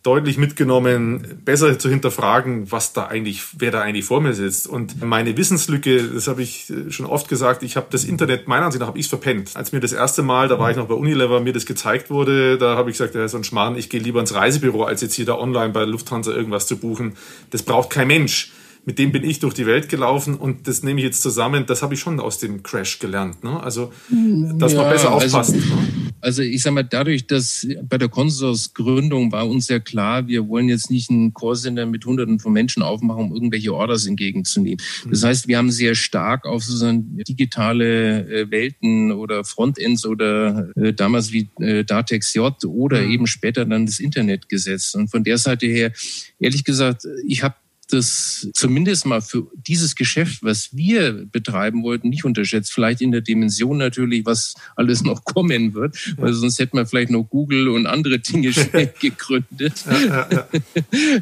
[0.08, 4.66] deutlich mitgenommen, besser zu hinterfragen, was da eigentlich, wer da eigentlich vor mir sitzt.
[4.66, 8.64] Und meine Wissenslücke, das habe ich äh, schon oft gesagt, ich habe das Internet, meiner
[8.64, 9.54] Ansicht nach, habe ich verpennt.
[9.54, 12.56] Als mir das erste Mal, da war ich noch bei Unilever, mir das gezeigt wurde,
[12.56, 15.12] da habe ich gesagt, ja, so ein Schmarrn, ich gehe lieber ins Reisebüro, als jetzt
[15.12, 17.18] hier da online bei Lufthansa irgendwas zu buchen.
[17.50, 18.50] Das braucht kein Mensch
[18.88, 21.66] mit dem bin ich durch die Welt gelaufen und das nehme ich jetzt zusammen.
[21.66, 23.44] Das habe ich schon aus dem Crash gelernt.
[23.44, 23.62] Ne?
[23.62, 25.54] Also, dass ja, man besser also aufpasst.
[25.56, 26.12] Also, ne?
[26.22, 30.70] also ich sage mal, dadurch, dass bei der Consors-Gründung war uns ja klar, wir wollen
[30.70, 34.82] jetzt nicht einen Callcenter mit Hunderten von Menschen aufmachen, um irgendwelche Orders entgegenzunehmen.
[35.10, 40.94] Das heißt, wir haben sehr stark auf sozusagen digitale äh, Welten oder Frontends oder äh,
[40.94, 43.10] damals wie äh, Datex J oder mhm.
[43.10, 44.96] eben später dann das Internet gesetzt.
[44.96, 45.92] Und von der Seite her,
[46.40, 47.54] ehrlich gesagt, ich habe
[47.88, 52.72] das zumindest mal für dieses Geschäft, was wir betreiben wollten, nicht unterschätzt.
[52.72, 57.10] Vielleicht in der Dimension natürlich, was alles noch kommen wird, weil sonst hätten wir vielleicht
[57.10, 59.84] noch Google und andere Dinge schnell gegründet.
[59.86, 60.48] Ja, ja, ja.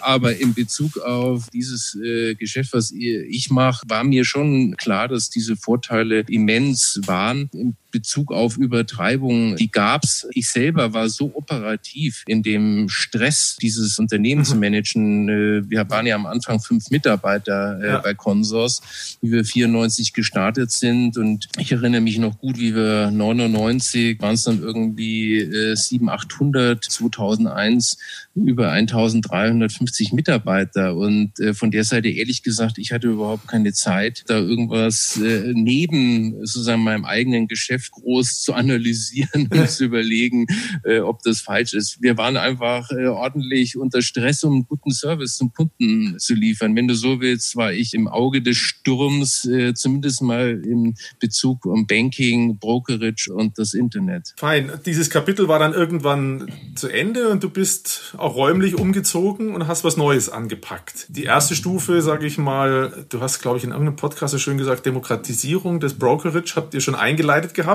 [0.00, 5.30] Aber in Bezug auf dieses äh, Geschäft, was ich mache, war mir schon klar, dass
[5.30, 7.50] diese Vorteile immens waren.
[7.52, 10.26] Im Bezug auf Übertreibungen, die gab's.
[10.32, 14.44] Ich selber war so operativ in dem Stress, dieses Unternehmen mhm.
[14.44, 15.28] zu managen.
[15.28, 17.98] Äh, wir waren ja am Anfang fünf Mitarbeiter äh, ja.
[17.98, 21.16] bei Consors, wie wir 94 gestartet sind.
[21.16, 26.14] Und ich erinnere mich noch gut, wie wir 99 waren es dann irgendwie äh, 700,
[26.14, 27.98] 800, 2001
[28.34, 30.96] über 1350 Mitarbeiter.
[30.96, 36.44] Und äh, von der Seite ehrlich gesagt, ich hatte überhaupt keine Zeit, da irgendwas neben
[36.44, 40.46] sozusagen meinem eigenen Geschäft groß zu analysieren und zu überlegen,
[40.84, 42.02] äh, ob das falsch ist.
[42.02, 46.76] Wir waren einfach äh, ordentlich unter Stress, um einen guten Service zum Kunden zu liefern.
[46.76, 51.66] Wenn du so willst, war ich im Auge des Sturms, äh, zumindest mal im Bezug
[51.66, 54.34] um Banking, Brokerage und das Internet.
[54.36, 54.72] Fein.
[54.86, 59.84] Dieses Kapitel war dann irgendwann zu Ende und du bist auch räumlich umgezogen und hast
[59.84, 61.06] was Neues angepackt.
[61.08, 64.58] Die erste Stufe, sage ich mal, du hast, glaube ich, in irgendeinem Podcast so schön
[64.58, 67.73] gesagt, Demokratisierung des Brokerage habt ihr schon eingeleitet gehabt.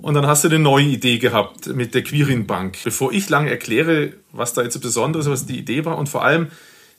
[0.00, 2.78] Und dann hast du eine neue Idee gehabt mit der Quirin Bank.
[2.82, 6.48] Bevor ich lange erkläre, was da jetzt Besonderes, was die Idee war und vor allem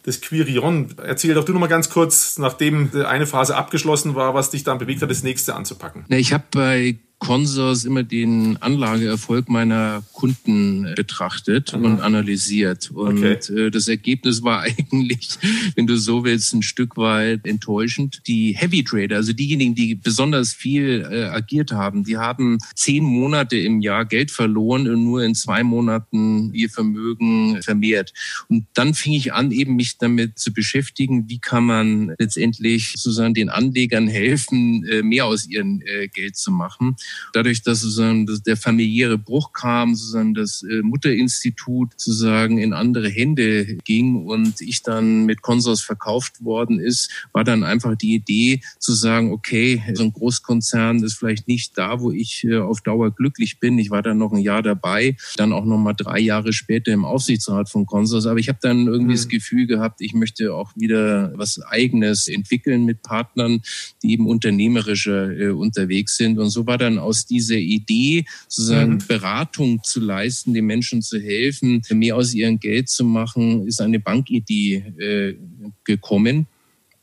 [0.04, 0.96] das Quirion.
[1.04, 4.78] Erzähl doch du noch mal ganz kurz, nachdem eine Phase abgeschlossen war, was dich dann
[4.78, 6.06] bewegt hat, das nächste anzupacken.
[6.10, 11.86] Ich habe bei Consors immer den Anlageerfolg meiner Kunden betrachtet mhm.
[11.86, 12.92] und analysiert.
[12.92, 13.68] Und okay.
[13.68, 15.30] Äh, das Ergebnis war eigentlich,
[15.76, 18.22] wenn du so willst, ein Stück weit enttäuschend.
[18.28, 23.56] Die Heavy Trader, also diejenigen, die besonders viel äh, agiert haben, die haben zehn Monate
[23.58, 28.14] im Jahr Geld verloren und nur in zwei Monaten ihr Vermögen vermehrt.
[28.50, 33.34] Und dann fing ich an, eben mich damit zu beschäftigen, wie kann man letztendlich sozusagen
[33.34, 36.98] den Anlegern helfen, äh, mehr aus ihrem äh, Geld zu machen.
[37.34, 43.78] Dadurch, dass sozusagen der familiäre Bruch kam, sozusagen das äh, Mutterinstitut sozusagen in andere Hände
[43.84, 48.94] ging und ich dann mit Consors verkauft worden ist, war dann einfach die Idee zu
[48.94, 53.60] sagen, okay, so ein Großkonzern ist vielleicht nicht da, wo ich äh, auf Dauer glücklich
[53.60, 53.78] bin.
[53.80, 57.06] Ich war dann noch ein Jahr dabei, dann auch noch mal drei Jahre später im
[57.06, 58.26] Aufsichtsrat von Consors.
[58.26, 59.18] Aber ich habe dann irgendwie mhm.
[59.18, 63.62] das Gefühl gehabt, ich möchte auch wieder was Eigenes entwickeln mit Partnern,
[64.02, 66.40] die eben unternehmerischer äh, unterwegs sind.
[66.40, 69.04] Und so war dann aus dieser Idee, sozusagen mhm.
[69.08, 74.00] Beratung zu leisten, den Menschen zu helfen, mehr aus ihrem Geld zu machen, ist eine
[74.00, 75.36] Bankidee äh,
[75.84, 76.48] gekommen.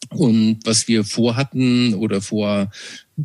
[0.09, 2.71] Und was wir vorhatten oder vor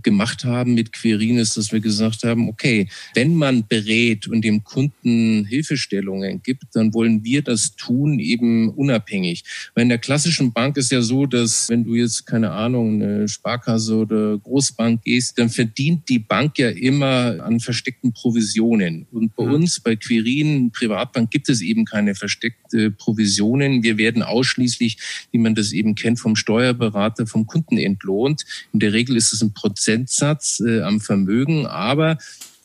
[0.03, 4.63] gemacht haben mit Querin ist, dass wir gesagt haben, okay, wenn man berät und dem
[4.63, 9.43] Kunden Hilfestellungen gibt, dann wollen wir das tun eben unabhängig.
[9.73, 13.27] Weil in der klassischen Bank ist ja so, dass wenn du jetzt keine Ahnung, eine
[13.27, 19.07] Sparkasse oder Großbank gehst, dann verdient die Bank ja immer an versteckten Provisionen.
[19.11, 19.51] Und bei ja.
[19.51, 23.83] uns, bei Quirin Privatbank, gibt es eben keine versteckte Provisionen.
[23.83, 24.97] Wir werden ausschließlich,
[25.31, 28.45] wie man das eben kennt, vom Steuerberater, vom Kunden entlohnt.
[28.73, 32.17] In der Regel ist es ein Prozess Prozentsatz äh, am Vermögen, aber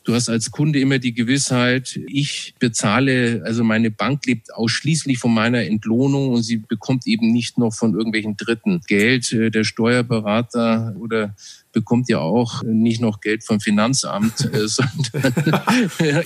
[0.03, 5.31] Du hast als Kunde immer die Gewissheit, ich bezahle, also meine Bank lebt ausschließlich von
[5.31, 9.31] meiner Entlohnung und sie bekommt eben nicht noch von irgendwelchen Dritten Geld.
[9.31, 11.35] Äh, der Steuerberater oder
[11.71, 15.33] bekommt ja auch nicht noch Geld vom Finanzamt, äh, sondern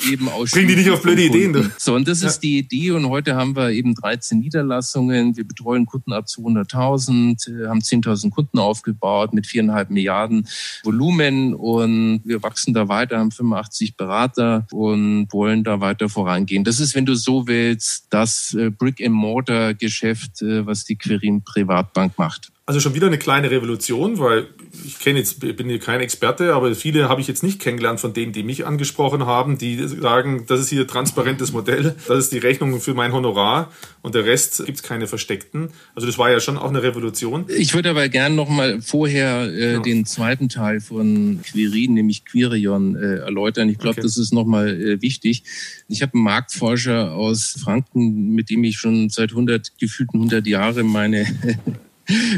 [0.09, 0.45] eben auch.
[0.45, 1.69] Bringen die nicht auf blöde Ideen, du.
[1.77, 2.91] So, und das ist die Idee.
[2.91, 5.35] Und heute haben wir eben 13 Niederlassungen.
[5.37, 10.47] Wir betreuen Kunden ab 200.000, äh, haben 10.000 Kunden aufgebaut mit viereinhalb Milliarden
[10.83, 16.63] Volumen und wir wachsen da weiter, haben 85 Berater und wollen da weiter vorangehen.
[16.63, 22.51] Das ist, wenn du so willst, das äh, Brick-and-Mortar-Geschäft, was die Quirin Privatbank macht.
[22.67, 24.47] Also schon wieder eine kleine Revolution, weil
[24.85, 28.13] ich kenne jetzt, bin hier kein Experte, aber viele habe ich jetzt nicht kennengelernt von
[28.13, 32.37] denen, die mich angesprochen haben, die sagen, das ist hier transparentes Modell, das ist die
[32.37, 35.69] Rechnung für mein Honorar und der Rest gibt es keine versteckten.
[35.95, 37.45] Also das war ja schon auch eine Revolution.
[37.47, 39.79] Ich würde aber gerne noch mal vorher äh, ja.
[39.79, 43.69] den zweiten Teil von Quirin, nämlich Quirion, äh, erläutern.
[43.69, 44.01] Ich glaube, okay.
[44.01, 45.43] das ist noch mal äh, wichtig.
[45.87, 50.87] Ich habe einen Marktforscher aus Franken, mit dem ich schon seit 100 gefühlten 100 Jahren
[50.87, 51.25] meine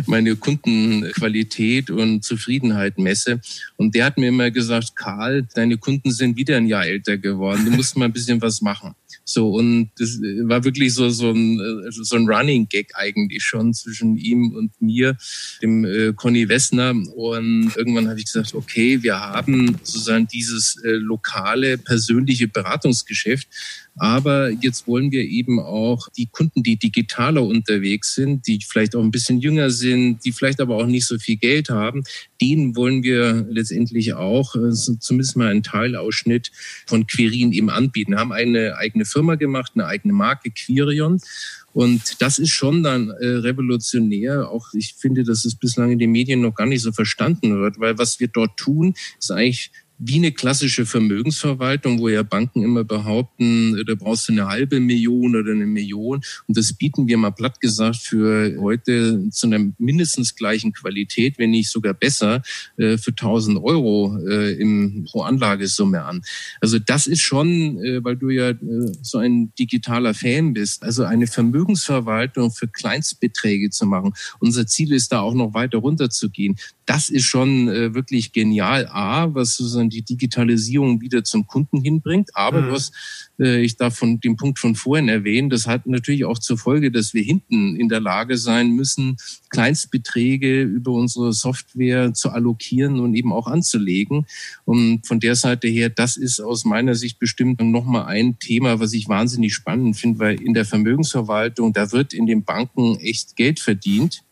[0.06, 3.42] meine Kundenqualität und Zufriedenheit messe.
[3.76, 7.66] Und der hat mir immer gesagt, Karl, deine Kunden sind wieder ein Jahr älter geworden.
[7.66, 8.96] Du musst mal ein bisschen was machen.
[9.30, 14.16] So, und das war wirklich so, so, ein, so ein Running Gag eigentlich schon zwischen
[14.16, 15.18] ihm und mir,
[15.62, 16.92] dem äh, Conny Wessner.
[16.92, 23.48] Und irgendwann habe ich gesagt, okay, wir haben sozusagen dieses äh, lokale, persönliche Beratungsgeschäft.
[23.98, 29.04] Aber jetzt wollen wir eben auch die Kunden, die digitaler unterwegs sind, die vielleicht auch
[29.04, 32.04] ein bisschen jünger sind, die vielleicht aber auch nicht so viel Geld haben,
[32.40, 36.52] denen wollen wir letztendlich auch äh, zumindest mal einen Teilausschnitt
[36.86, 38.12] von Quirin eben anbieten.
[38.12, 41.20] Wir haben eine eigene Firma gemacht, eine eigene Marke Quirion.
[41.74, 44.50] Und das ist schon dann äh, revolutionär.
[44.50, 47.80] Auch ich finde, dass es bislang in den Medien noch gar nicht so verstanden wird,
[47.80, 52.84] weil was wir dort tun, ist eigentlich wie eine klassische Vermögensverwaltung, wo ja Banken immer
[52.84, 56.22] behaupten, da brauchst du eine halbe Million oder eine Million.
[56.48, 61.52] Und das bieten wir mal platt gesagt für heute zu einer mindestens gleichen Qualität, wenn
[61.52, 62.44] nicht sogar besser,
[62.78, 66.22] äh, für 1000 Euro äh, im pro Anlagesumme an.
[66.62, 68.54] Also das ist schon, äh, weil du ja
[69.02, 74.14] so ein digitaler Fan bist, also eine Vermögensverwaltung für Kleinstbeträge zu machen.
[74.40, 76.58] Unser Ziel ist da auch noch weiter runterzugehen
[76.88, 78.88] das ist schon äh, wirklich genial.
[78.88, 82.30] A, was sozusagen die Digitalisierung wieder zum Kunden hinbringt.
[82.34, 82.72] Aber mhm.
[82.72, 82.94] was
[83.40, 86.90] äh, ich darf von dem Punkt von vorhin erwähnen, das hat natürlich auch zur Folge,
[86.90, 89.18] dass wir hinten in der Lage sein müssen,
[89.50, 94.26] Kleinstbeträge über unsere Software zu allokieren und eben auch anzulegen.
[94.64, 98.94] Und von der Seite her, das ist aus meiner Sicht bestimmt nochmal ein Thema, was
[98.94, 103.60] ich wahnsinnig spannend finde, weil in der Vermögensverwaltung, da wird in den Banken echt Geld
[103.60, 104.24] verdient.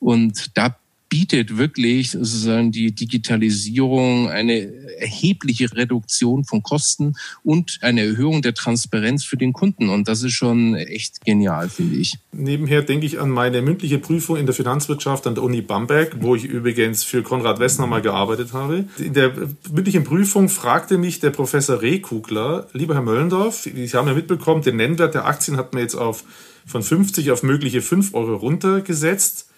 [0.00, 0.76] Und da
[1.12, 9.22] bietet wirklich sozusagen die Digitalisierung eine erhebliche Reduktion von Kosten und eine Erhöhung der Transparenz
[9.22, 9.90] für den Kunden.
[9.90, 12.16] Und das ist schon echt genial, finde ich.
[12.32, 16.34] Nebenher denke ich an meine mündliche Prüfung in der Finanzwirtschaft an der Uni Bamberg, wo
[16.34, 18.86] ich übrigens für Konrad Wessner mal gearbeitet habe.
[18.96, 19.34] In der
[19.70, 24.76] mündlichen Prüfung fragte mich der Professor Rehkugler, lieber Herr Möllendorf, Sie haben ja mitbekommen, den
[24.76, 26.24] Nennwert der Aktien hat man jetzt auf
[26.64, 29.51] von 50 auf mögliche 5 Euro runtergesetzt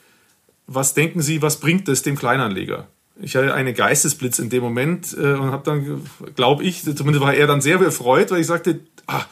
[0.67, 2.89] was denken Sie, was bringt es dem Kleinanleger?
[3.21, 6.03] Ich hatte einen Geistesblitz in dem Moment äh, und habe dann,
[6.35, 9.25] glaube ich, zumindest war er dann sehr erfreut, weil ich sagte, ah,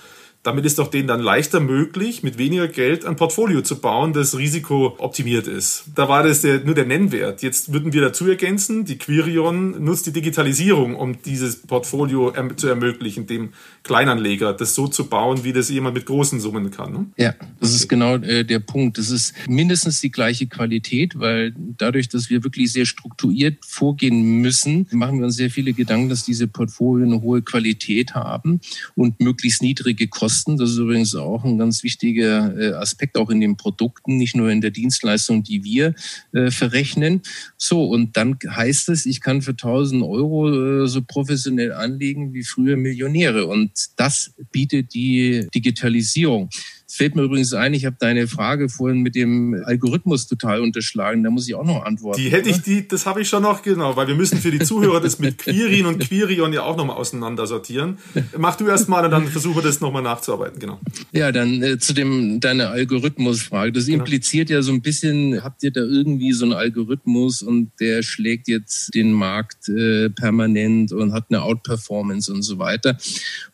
[0.42, 4.37] damit ist doch denen dann leichter möglich, mit weniger Geld ein Portfolio zu bauen, das
[4.37, 5.85] risikooptimiert ist.
[5.94, 7.42] Da war das der, nur der Nennwert.
[7.42, 12.66] Jetzt würden wir dazu ergänzen, die Quirion nutzt die Digitalisierung, um dieses Portfolio erm zu
[12.66, 13.50] ermöglichen, dem
[13.85, 16.92] Kleinanleger, das so zu bauen, wie das jemand mit großen Summen kann.
[16.92, 17.07] Ne?
[17.16, 18.98] Ja, das ist genau äh, der Punkt.
[18.98, 24.88] Das ist mindestens die gleiche Qualität, weil dadurch, dass wir wirklich sehr strukturiert vorgehen müssen,
[24.90, 28.61] machen wir uns sehr viele Gedanken, dass diese Portfolien eine hohe Qualität haben
[28.96, 30.56] und möglichst niedrige Kosten Kosten.
[30.56, 34.50] Das ist übrigens auch ein ganz wichtiger äh, Aspekt, auch in den Produkten, nicht nur
[34.50, 35.94] in der Dienstleistung, die wir
[36.32, 37.20] äh, verrechnen.
[37.58, 42.44] So, und dann heißt es, ich kann für 1000 Euro äh, so professionell anlegen wie
[42.44, 43.46] früher Millionäre.
[43.46, 46.48] Und das bietet die Digitalisierung
[46.92, 51.22] fällt mir übrigens ein, ich habe deine Frage vorhin mit dem Algorithmus total unterschlagen.
[51.24, 52.20] Da muss ich auch noch antworten.
[52.20, 52.57] Die hätte oder?
[52.57, 55.18] ich, die, das habe ich schon noch, genau, weil wir müssen für die Zuhörer das
[55.18, 57.98] mit Quirin und Quirion ja auch nochmal auseinandersortieren.
[58.37, 60.81] Mach du erst mal und dann versuchen wir das nochmal nachzuarbeiten, genau.
[61.12, 63.72] Ja, dann äh, zu dem, deine Algorithmusfrage.
[63.72, 64.57] Das impliziert ja.
[64.57, 68.94] ja so ein bisschen, habt ihr da irgendwie so einen Algorithmus und der schlägt jetzt
[68.94, 72.98] den Markt äh, permanent und hat eine Outperformance und so weiter.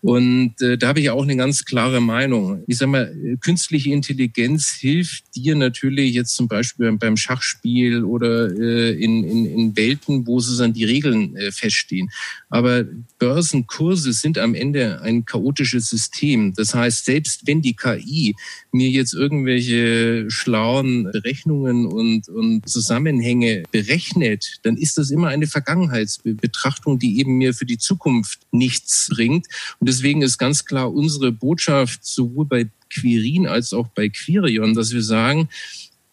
[0.00, 2.64] Und äh, da habe ich auch eine ganz klare Meinung.
[2.66, 8.92] Ich sag mal, künstliche Intelligenz hilft dir natürlich jetzt zum Beispiel beim Schachspiel oder äh,
[8.92, 12.10] in, in, in Welten, wo sozusagen die Regeln äh, feststehen.
[12.50, 12.84] Aber
[13.18, 16.54] Börsenkurse sind am Ende ein chaotisches System.
[16.54, 18.34] Das heißt, selbst wenn die KI
[18.72, 26.98] mir jetzt irgendwelche schlauen Berechnungen und, und Zusammenhänge berechnet, dann ist das immer eine Vergangenheitsbetrachtung,
[26.98, 29.46] die eben mir für die Zukunft nichts bringt.
[29.78, 34.92] Und deswegen ist ganz klar unsere Botschaft sowohl bei Quirin als auch bei Quirion, dass
[34.92, 35.48] wir sagen,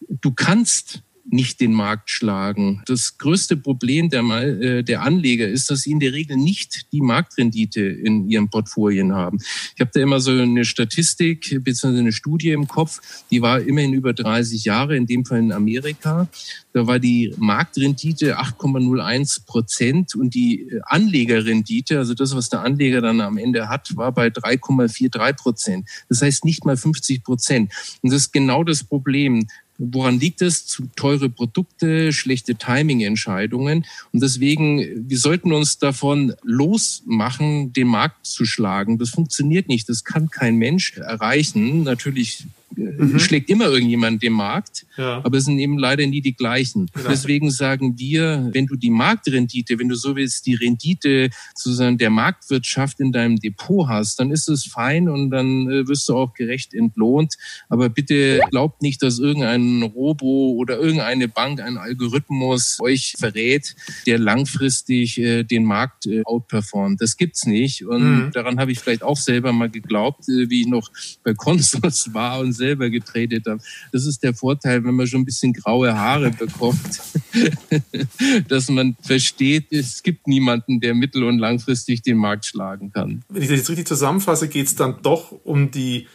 [0.08, 2.82] du kannst nicht den Markt schlagen.
[2.86, 7.00] Das größte Problem der, äh, der Anleger ist, dass sie in der Regel nicht die
[7.00, 9.38] Marktrendite in ihren Portfolien haben.
[9.74, 11.98] Ich habe da immer so eine Statistik bzw.
[11.98, 16.28] eine Studie im Kopf, die war immerhin über 30 Jahre, in dem Fall in Amerika.
[16.72, 23.20] Da war die Marktrendite 8,01 Prozent und die Anlegerrendite, also das, was der Anleger dann
[23.20, 25.88] am Ende hat, war bei 3,43 Prozent.
[26.08, 27.72] Das heißt nicht mal 50 Prozent.
[28.02, 29.46] Und das ist genau das Problem.
[29.78, 30.66] Woran liegt es?
[30.66, 33.84] Zu teure Produkte, schlechte Timing-Entscheidungen.
[34.12, 38.98] Und deswegen, wir sollten uns davon losmachen, den Markt zu schlagen.
[38.98, 39.88] Das funktioniert nicht.
[39.88, 41.82] Das kann kein Mensch erreichen.
[41.82, 43.18] Natürlich mhm.
[43.18, 45.22] schlägt immer irgendjemand den Markt, ja.
[45.24, 46.86] aber es sind eben leider nie die gleichen.
[46.92, 47.08] Genau.
[47.08, 52.10] Deswegen sagen wir, wenn du die Marktrendite, wenn du so willst, die Rendite sozusagen der
[52.10, 56.34] Marktwirtschaft in deinem Depot hast, dann ist es fein und dann äh, wirst du auch
[56.34, 57.34] gerecht entlohnt.
[57.68, 63.74] Aber bitte glaubt nicht, dass irgendein Robo oder irgendeine Bank, ein Algorithmus euch verrät,
[64.06, 67.00] der langfristig äh, den Markt äh, outperformt.
[67.00, 67.86] Das gibt's nicht.
[67.86, 68.30] Und mhm.
[68.32, 70.90] daran habe ich vielleicht auch selber mal geglaubt, wie ich noch
[71.22, 73.60] bei Consols war und selber getradet habe.
[73.92, 77.00] Das ist der Vorteil, wenn man schon ein bisschen graue Haare bekommt,
[78.48, 83.22] dass man versteht, es gibt niemanden, der mittel- und langfristig den Markt schlagen kann.
[83.28, 86.06] Wenn ich das jetzt richtig zusammenfasse, geht es dann doch um die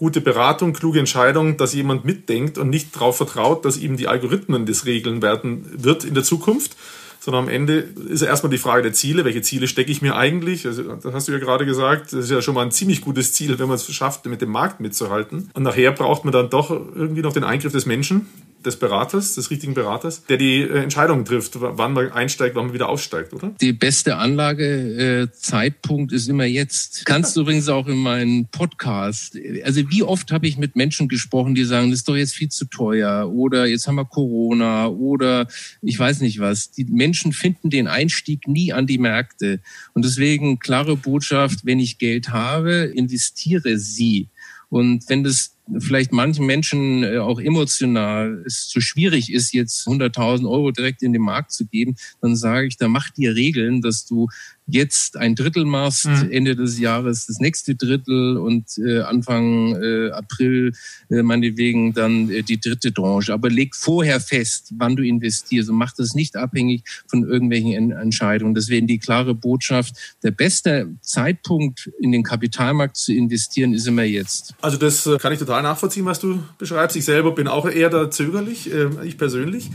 [0.00, 4.64] gute Beratung, kluge Entscheidung, dass jemand mitdenkt und nicht darauf vertraut, dass ihm die Algorithmen
[4.64, 6.74] das regeln werden wird in der Zukunft,
[7.20, 7.74] sondern am Ende
[8.08, 9.26] ist ja erstmal die Frage der Ziele.
[9.26, 10.66] Welche Ziele stecke ich mir eigentlich?
[10.66, 12.06] Also, das hast du ja gerade gesagt.
[12.14, 14.50] Das ist ja schon mal ein ziemlich gutes Ziel, wenn man es schafft, mit dem
[14.50, 15.50] Markt mitzuhalten.
[15.52, 18.26] Und nachher braucht man dann doch irgendwie noch den Eingriff des Menschen,
[18.64, 22.74] des Beraters, des richtigen Beraters, der die äh, Entscheidung trifft, wann man einsteigt, wann man
[22.74, 23.54] wieder aussteigt, oder?
[23.60, 27.06] Die beste Anlagezeitpunkt äh, ist immer jetzt.
[27.06, 29.38] Kannst du übrigens auch in meinen Podcast.
[29.64, 32.50] Also wie oft habe ich mit Menschen gesprochen, die sagen, das ist doch jetzt viel
[32.50, 35.46] zu teuer oder jetzt haben wir Corona oder
[35.82, 36.70] ich weiß nicht was.
[36.70, 39.60] Die Menschen finden den Einstieg nie an die Märkte.
[39.94, 44.28] Und deswegen klare Botschaft, wenn ich Geld habe, investiere sie.
[44.68, 50.48] Und wenn das vielleicht manchen Menschen äh, auch emotional es zu schwierig ist, jetzt 100.000
[50.48, 54.06] Euro direkt in den Markt zu geben, dann sage ich, da mach dir Regeln, dass
[54.06, 54.28] du
[54.66, 56.30] jetzt ein Drittel machst, mhm.
[56.30, 60.72] Ende des Jahres das nächste Drittel und äh, Anfang äh, April
[61.08, 63.32] äh, meinetwegen dann äh, die dritte Tranche.
[63.32, 67.90] Aber leg vorher fest, wann du investierst und mach das nicht abhängig von irgendwelchen en
[67.90, 68.54] Entscheidungen.
[68.54, 74.54] Deswegen die klare Botschaft, der beste Zeitpunkt in den Kapitalmarkt zu investieren ist immer jetzt.
[74.60, 76.96] Also das äh, kann ich total nachvollziehen, was du beschreibst.
[76.96, 79.70] Ich selber bin auch eher da zögerlich, äh, ich persönlich.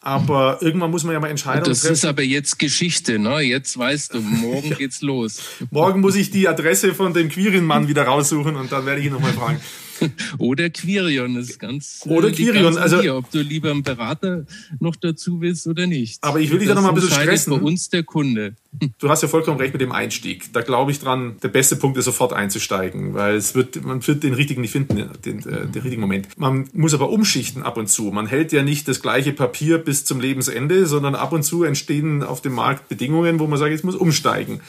[0.00, 1.92] Aber irgendwann muss man ja mal Entscheidungen das treffen.
[1.92, 3.40] Das ist aber jetzt Geschichte, ne?
[3.40, 5.40] Jetzt weißt du, morgen geht's los.
[5.70, 9.12] morgen muss ich die Adresse von dem Quirin-Mann wieder raussuchen und dann werde ich ihn
[9.12, 9.60] nochmal fragen.
[10.38, 12.04] Oder Quirion ist ganz.
[12.06, 14.46] Äh, oder Quirion, also dir, ob du lieber einen Berater
[14.80, 16.22] noch dazu willst oder nicht.
[16.22, 17.52] Aber ich will dich da noch mal ein bisschen stressen.
[17.54, 18.54] bei uns der Kunde.
[18.98, 20.52] Du hast ja vollkommen recht mit dem Einstieg.
[20.52, 24.22] Da glaube ich dran, der beste Punkt ist sofort einzusteigen, weil es wird, man wird
[24.22, 26.28] den richtigen nicht finden, den, äh, den richtigen Moment.
[26.36, 28.04] Man muss aber umschichten ab und zu.
[28.04, 32.22] Man hält ja nicht das gleiche Papier bis zum Lebensende, sondern ab und zu entstehen
[32.22, 34.60] auf dem Markt Bedingungen, wo man sagt, jetzt muss umsteigen.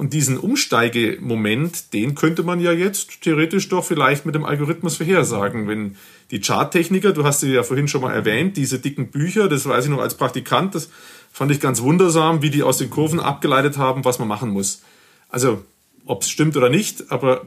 [0.00, 5.68] Und diesen Umsteigemoment, den könnte man ja jetzt theoretisch doch vielleicht mit dem Algorithmus vorhersagen.
[5.68, 5.96] Wenn
[6.30, 9.84] die Charttechniker, du hast sie ja vorhin schon mal erwähnt, diese dicken Bücher, das weiß
[9.84, 10.88] ich noch als Praktikant, das
[11.30, 14.80] fand ich ganz wundersam, wie die aus den Kurven abgeleitet haben, was man machen muss.
[15.28, 15.66] Also,
[16.06, 17.42] ob es stimmt oder nicht, aber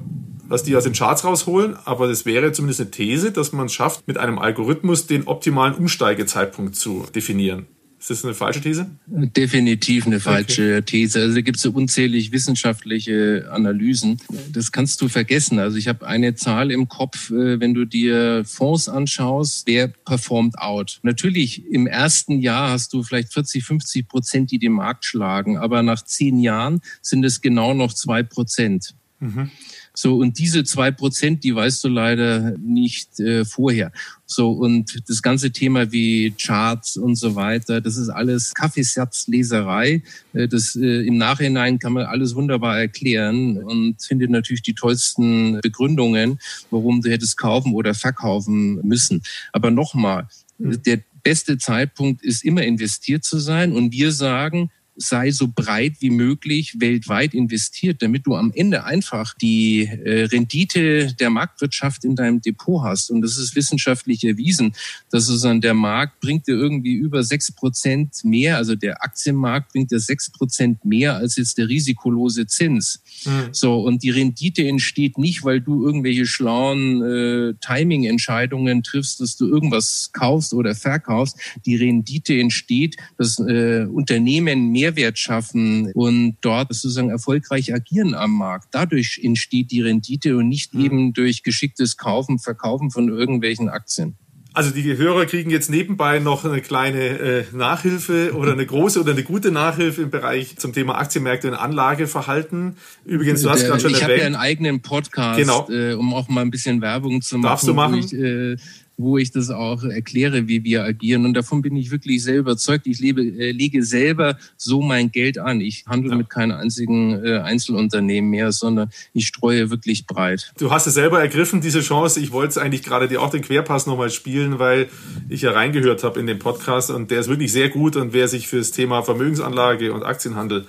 [0.47, 3.73] was die aus den Charts rausholen, aber das wäre zumindest eine These, dass man es
[3.73, 7.65] schafft, mit einem Algorithmus den optimalen Umsteigezeitpunkt zu definieren.
[8.03, 8.85] Ist das eine falsche These?
[9.07, 10.81] Definitiv eine falsche okay.
[10.81, 11.21] These.
[11.21, 14.19] Also da gibt es so unzählig wissenschaftliche Analysen.
[14.51, 15.57] Das kannst du vergessen.
[15.57, 20.57] Also ich habe eine Zahl im Kopf, äh, wenn du dir Fonds anschaust, wer performt
[20.57, 20.99] out.
[21.03, 25.81] Natürlich, im ersten Jahr hast du vielleicht 40, 50 Prozent, die den Markt schlagen, aber
[25.81, 28.95] nach zehn Jahren sind es genau noch zwei Prozent.
[29.21, 29.49] Mhm.
[29.95, 33.91] So, und diese zwei Prozent, die weißt du leider nicht äh, vorher.
[34.25, 40.01] So, und das ganze Thema wie Charts und so weiter, das ist alles Kaffeesatzleserei.
[40.33, 45.61] Äh, das äh, im Nachhinein kann man alles wunderbar erklären und findet natürlich die tollsten
[45.61, 46.39] Begründungen,
[46.71, 49.21] warum du hättest kaufen oder verkaufen müssen.
[49.51, 50.27] Aber nochmal,
[50.57, 50.81] hm.
[50.81, 56.09] der beste Zeitpunkt ist immer investiert zu sein und wir sagen, sei so breit wie
[56.09, 62.41] möglich weltweit investiert, damit du am Ende einfach die äh, Rendite der Marktwirtschaft in deinem
[62.41, 63.09] Depot hast.
[63.11, 64.75] Und das ist wissenschaftlich erwiesen,
[65.09, 69.91] dass an der Markt bringt dir irgendwie über sechs Prozent mehr, also der Aktienmarkt bringt
[69.91, 73.01] dir sechs Prozent mehr als jetzt der risikolose Zins.
[73.25, 73.49] Mhm.
[73.51, 79.47] So, und die Rendite entsteht nicht, weil du irgendwelche schlauen äh, Timing-Entscheidungen triffst, dass du
[79.47, 81.37] irgendwas kaufst oder verkaufst.
[81.65, 88.37] Die Rendite entsteht, dass äh, Unternehmen mehr Mehrwert schaffen und dort sozusagen erfolgreich agieren am
[88.37, 88.67] Markt.
[88.71, 90.85] Dadurch entsteht die Rendite und nicht mhm.
[90.85, 94.17] eben durch geschicktes Kaufen, Verkaufen von irgendwelchen Aktien.
[94.55, 99.13] Also die Hörer kriegen jetzt nebenbei noch eine kleine äh, Nachhilfe oder eine große oder
[99.13, 102.77] eine gute Nachhilfe im Bereich zum Thema Aktienmärkte und Anlageverhalten.
[103.03, 104.19] Übrigens, du hast gerade schon ich erwähnt.
[104.19, 105.67] Ich habe ja einen eigenen Podcast, genau.
[105.71, 107.49] äh, um auch mal ein bisschen Werbung zu machen.
[107.49, 107.97] Darfst du machen?
[107.97, 108.57] Ich, äh,
[108.97, 111.25] wo ich das auch erkläre, wie wir agieren.
[111.25, 112.87] Und davon bin ich wirklich sehr überzeugt.
[112.87, 115.61] Ich lebe, äh, lege selber so mein Geld an.
[115.61, 116.17] Ich handle ja.
[116.17, 120.53] mit keinem einzigen äh, Einzelunternehmen mehr, sondern ich streue wirklich breit.
[120.57, 122.19] Du hast es selber ergriffen, diese Chance.
[122.19, 124.89] Ich wollte eigentlich gerade dir auch den Querpass nochmal spielen, weil
[125.29, 127.95] ich ja reingehört habe in den Podcast und der ist wirklich sehr gut.
[127.95, 130.65] Und wer sich für das Thema Vermögensanlage und Aktienhandel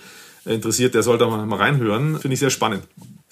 [0.47, 2.19] interessiert, der sollte mal reinhören.
[2.19, 2.83] Finde ich sehr spannend.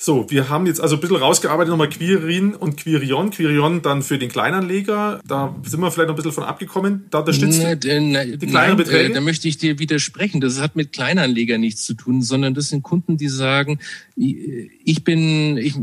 [0.05, 3.31] So, wir haben jetzt also ein bisschen rausgearbeitet, nochmal Quirin und Quirion.
[3.31, 5.21] Quirion dann für den Kleinanleger.
[5.25, 7.05] Da sind wir vielleicht noch ein bisschen von abgekommen.
[7.11, 9.11] Da unterstützt ne, die ne, kleineren Beträge.
[9.11, 10.41] Äh, da möchte ich dir widersprechen.
[10.41, 13.79] Das hat mit Kleinanleger nichts zu tun, sondern das sind Kunden, die sagen,
[14.17, 15.77] ich bin, ich,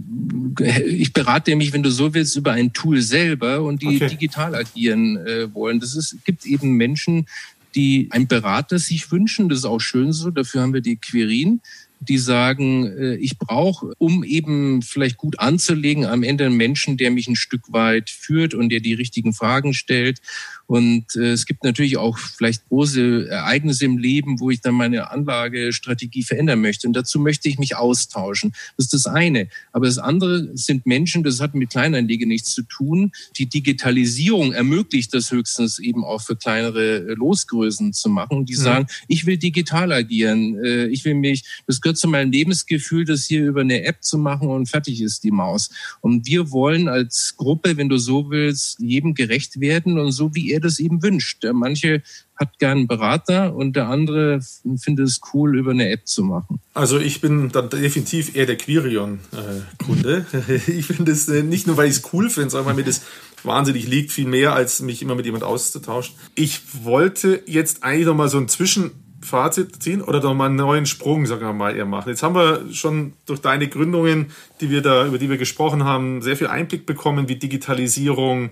[0.86, 4.10] ich berate mich, wenn du so willst, über ein Tool selber und die okay.
[4.10, 5.80] digital agieren äh, wollen.
[5.80, 7.26] Das ist, gibt eben Menschen,
[7.74, 9.48] die einen Berater sich wünschen.
[9.48, 10.30] Das ist auch schön so.
[10.30, 11.62] Dafür haben wir die Quirin
[12.00, 17.12] die sagen, äh, ich brauche, um eben vielleicht gut anzulegen, am Ende einen Menschen, der
[17.12, 20.22] mich ein Stück weit führt und der die richtigen Fragen stellt
[20.70, 25.10] und äh, es gibt natürlich auch vielleicht große Ereignisse im Leben, wo ich dann meine
[25.10, 26.86] Anlagestrategie verändern möchte.
[26.86, 28.54] Und dazu möchte ich mich austauschen.
[28.78, 29.48] Das ist das eine.
[29.72, 33.14] Aber das andere sind Menschen, das hat mit Kleinanlege nichts zu tun.
[33.38, 38.46] Die Digitalisierung ermöglicht das höchstens eben auch für kleinere äh, Losgrößen zu machen.
[38.46, 38.96] Die sagen, ja.
[39.08, 40.64] ich will digital agieren.
[40.64, 44.20] Äh, ich will mich, das gehört zu meinem Lebensgefühl, das hier über eine App zu
[44.20, 45.72] machen und fertig ist die Maus.
[46.02, 50.52] Und wir wollen als Gruppe, wenn du so willst, jedem gerecht werden und so wie
[50.52, 51.44] er er das eben wünscht.
[51.44, 52.04] Der manche
[52.36, 54.40] hat gern einen Berater und der andere
[54.78, 56.60] findet es cool, über eine App zu machen.
[56.74, 60.26] Also ich bin dann definitiv eher der Quirion-Kunde.
[60.68, 63.02] ich finde es äh, nicht nur, weil ich es cool finde, sondern weil mir das
[63.44, 66.16] wahnsinnig liegt, viel mehr, als mich immer mit jemand auszutauschen.
[66.36, 70.86] Ich wollte jetzt eigentlich noch mal so ein Zwischenfazit ziehen oder doch mal einen neuen
[70.86, 72.10] Sprung, sagen wir mal, eher machen.
[72.10, 74.28] Jetzt haben wir schon durch deine Gründungen,
[74.62, 78.52] die wir da, über die wir gesprochen haben, sehr viel Einblick bekommen, wie Digitalisierung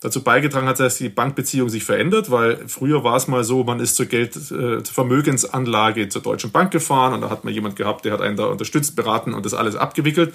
[0.00, 3.80] dazu beigetragen hat, dass die Bankbeziehung sich verändert, weil früher war es mal so, man
[3.80, 7.76] ist zur Geld, äh, zur Vermögensanlage zur Deutschen Bank gefahren und da hat man jemand
[7.76, 10.34] gehabt, der hat einen da unterstützt, beraten und das alles abgewickelt.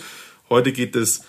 [0.49, 1.23] Heute geht es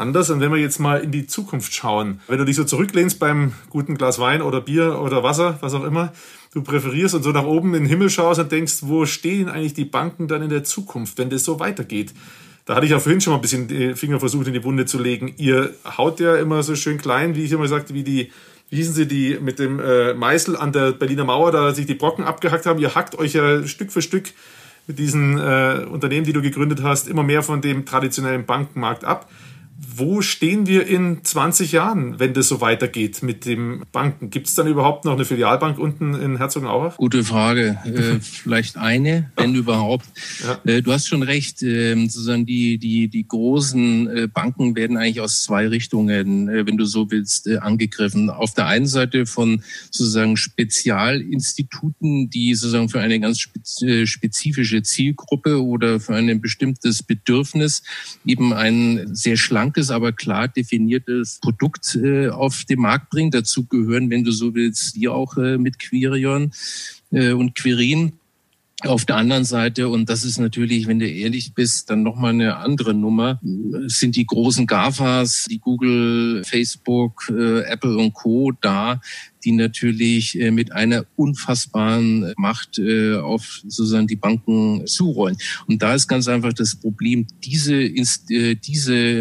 [0.00, 0.30] anders.
[0.30, 3.52] Und wenn wir jetzt mal in die Zukunft schauen, wenn du dich so zurücklehnst beim
[3.68, 6.12] guten Glas Wein oder Bier oder Wasser, was auch immer,
[6.54, 9.74] du präferierst und so nach oben in den Himmel schaust und denkst, wo stehen eigentlich
[9.74, 12.12] die Banken dann in der Zukunft, wenn das so weitergeht?
[12.70, 14.86] Da hatte ich ja vorhin schon mal ein bisschen die Finger versucht in die Wunde
[14.86, 15.34] zu legen.
[15.38, 18.30] Ihr haut ja immer so schön klein, wie ich immer sagte, wie die,
[18.68, 21.96] wie hießen sie, die mit dem äh, Meißel an der Berliner Mauer da sich die
[21.96, 22.78] Brocken abgehackt haben.
[22.78, 24.30] Ihr hackt euch ja Stück für Stück
[24.86, 29.28] mit diesen äh, Unternehmen, die du gegründet hast, immer mehr von dem traditionellen Bankenmarkt ab
[29.82, 34.28] wo stehen wir in 20 Jahren, wenn das so weitergeht mit den Banken?
[34.28, 36.98] Gibt es dann überhaupt noch eine Filialbank unten in Herzogenaurach?
[36.98, 37.78] Gute Frage.
[37.84, 39.58] Äh, vielleicht eine, wenn ja.
[39.58, 40.04] überhaupt.
[40.44, 40.60] Ja.
[40.70, 41.62] Äh, du hast schon recht.
[41.62, 46.76] Äh, sozusagen die, die, die großen äh, Banken werden eigentlich aus zwei Richtungen, äh, wenn
[46.76, 48.28] du so willst, äh, angegriffen.
[48.28, 56.00] Auf der einen Seite von sozusagen Spezialinstituten, die sozusagen für eine ganz spezifische Zielgruppe oder
[56.00, 57.82] für ein bestimmtes Bedürfnis
[58.26, 63.30] eben ein sehr schlankes starkes, aber klar definiertes Produkt äh, auf den Markt bringen.
[63.30, 66.52] Dazu gehören, wenn du so willst, wir auch äh, mit Quirion
[67.10, 68.12] äh, und Quirin.
[68.86, 72.56] Auf der anderen Seite, und das ist natürlich, wenn du ehrlich bist, dann nochmal eine
[72.56, 73.38] andere Nummer,
[73.86, 78.52] sind die großen GAFAs, die Google, Facebook, äh, Apple und Co.
[78.58, 79.02] da,
[79.44, 85.36] die natürlich äh, mit einer unfassbaren Macht äh, auf sozusagen die Banken zurollen.
[85.66, 89.12] Und da ist ganz einfach das Problem, diese, diese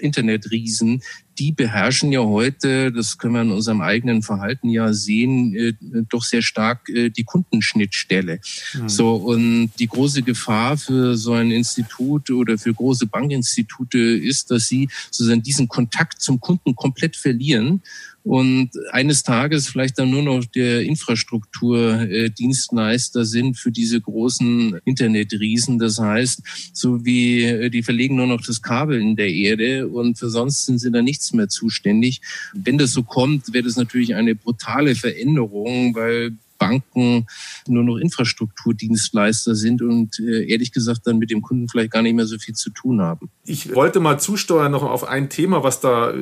[0.00, 1.02] Internetriesen,
[1.38, 5.76] die beherrschen ja heute, das können wir in unserem eigenen Verhalten ja sehen,
[6.08, 8.40] doch sehr stark die Kundenschnittstelle.
[8.74, 8.88] Mhm.
[8.88, 14.66] So und die große Gefahr für so ein Institut oder für große Bankinstitute ist, dass
[14.66, 17.82] sie sozusagen diesen Kontakt zum Kunden komplett verlieren
[18.24, 25.78] und eines Tages vielleicht dann nur noch der Infrastrukturdienstleister sind für diese großen Internetriesen.
[25.78, 30.30] Das heißt, so wie die verlegen nur noch das Kabel in der Erde und für
[30.30, 32.22] sonst sind sie da nichts mehr zuständig.
[32.54, 37.26] Wenn das so kommt, wäre das natürlich eine brutale Veränderung, weil Banken
[37.66, 42.14] nur noch Infrastrukturdienstleister sind und äh, ehrlich gesagt dann mit dem Kunden vielleicht gar nicht
[42.14, 43.30] mehr so viel zu tun haben.
[43.44, 46.14] Ich wollte mal zusteuern noch auf ein Thema, was da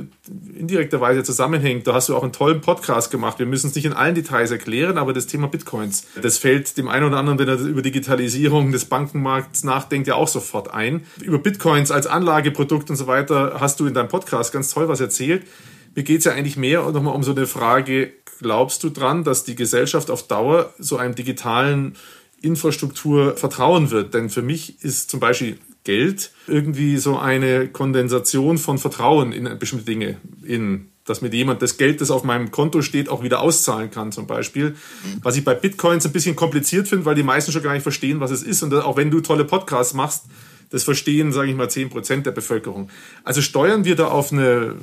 [0.59, 1.87] indirekterweise zusammenhängt.
[1.87, 3.39] Da hast du auch einen tollen Podcast gemacht.
[3.39, 6.89] Wir müssen es nicht in allen Details erklären, aber das Thema Bitcoins, das fällt dem
[6.89, 11.03] einen oder anderen, wenn er über Digitalisierung des Bankenmarkts nachdenkt, ja auch sofort ein.
[11.22, 15.01] Über Bitcoins als Anlageprodukt und so weiter hast du in deinem Podcast ganz toll was
[15.01, 15.47] erzählt.
[15.95, 19.45] Mir geht es ja eigentlich mehr nochmal um so eine Frage, glaubst du dran, dass
[19.45, 21.97] die Gesellschaft auf Dauer so einem digitalen
[22.41, 24.14] Infrastruktur vertrauen wird?
[24.14, 29.85] Denn für mich ist zum Beispiel Geld irgendwie so eine Kondensation von Vertrauen in bestimmte
[29.85, 33.91] Dinge, in dass mir jemand das Geld, das auf meinem Konto steht, auch wieder auszahlen
[33.91, 34.76] kann, zum Beispiel.
[35.22, 38.20] Was ich bei Bitcoins ein bisschen kompliziert finde, weil die meisten schon gar nicht verstehen,
[38.20, 38.62] was es ist.
[38.62, 40.26] Und auch wenn du tolle Podcasts machst,
[40.72, 42.90] das verstehen, sage ich mal, 10 Prozent der Bevölkerung.
[43.24, 44.74] Also steuern wir da auf eine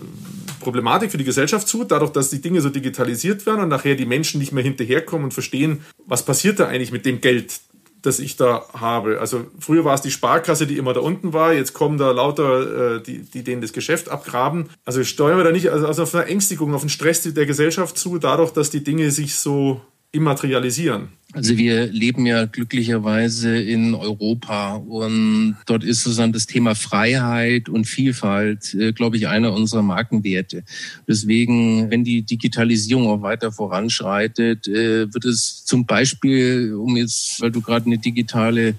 [0.60, 4.06] Problematik für die Gesellschaft zu, dadurch, dass die Dinge so digitalisiert werden und nachher die
[4.06, 7.60] Menschen nicht mehr hinterherkommen und verstehen, was passiert da eigentlich mit dem Geld,
[8.02, 9.20] das ich da habe.
[9.20, 12.96] Also früher war es die Sparkasse, die immer da unten war, jetzt kommen da lauter,
[12.96, 14.70] äh, die, die denen das Geschäft abgraben.
[14.86, 17.98] Also steuern wir da nicht also, also auf eine Ängstigung, auf einen Stress der Gesellschaft
[17.98, 19.82] zu, dadurch, dass die Dinge sich so
[20.12, 21.10] immaterialisieren.
[21.34, 27.86] Also wir leben ja glücklicherweise in Europa und dort ist sozusagen das Thema Freiheit und
[27.86, 30.64] Vielfalt, äh, glaube ich, einer unserer Markenwerte.
[31.08, 37.52] Deswegen, wenn die Digitalisierung auch weiter voranschreitet, äh, wird es zum Beispiel, um jetzt, weil
[37.52, 38.74] du gerade eine digitale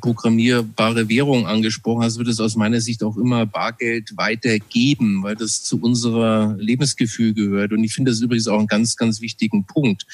[0.00, 5.64] programmierbare Währung angesprochen hast, wird es aus meiner Sicht auch immer Bargeld weitergeben, weil das
[5.64, 7.72] zu unserer Lebensgefühl gehört.
[7.72, 10.06] Und ich finde das übrigens auch einen ganz, ganz wichtigen Punkt.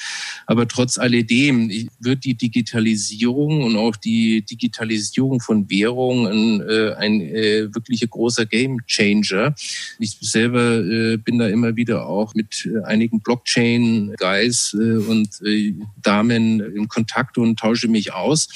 [0.47, 7.73] Aber trotz alledem wird die Digitalisierung und auch die Digitalisierung von Währungen äh, ein äh,
[7.73, 9.53] wirklich großer Game Changer.
[9.99, 15.73] Ich selber äh, bin da immer wieder auch mit äh, einigen Blockchain-Guys äh, und äh,
[16.01, 18.49] Damen in Kontakt und tausche mich aus.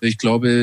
[0.00, 0.57] Ich glaube,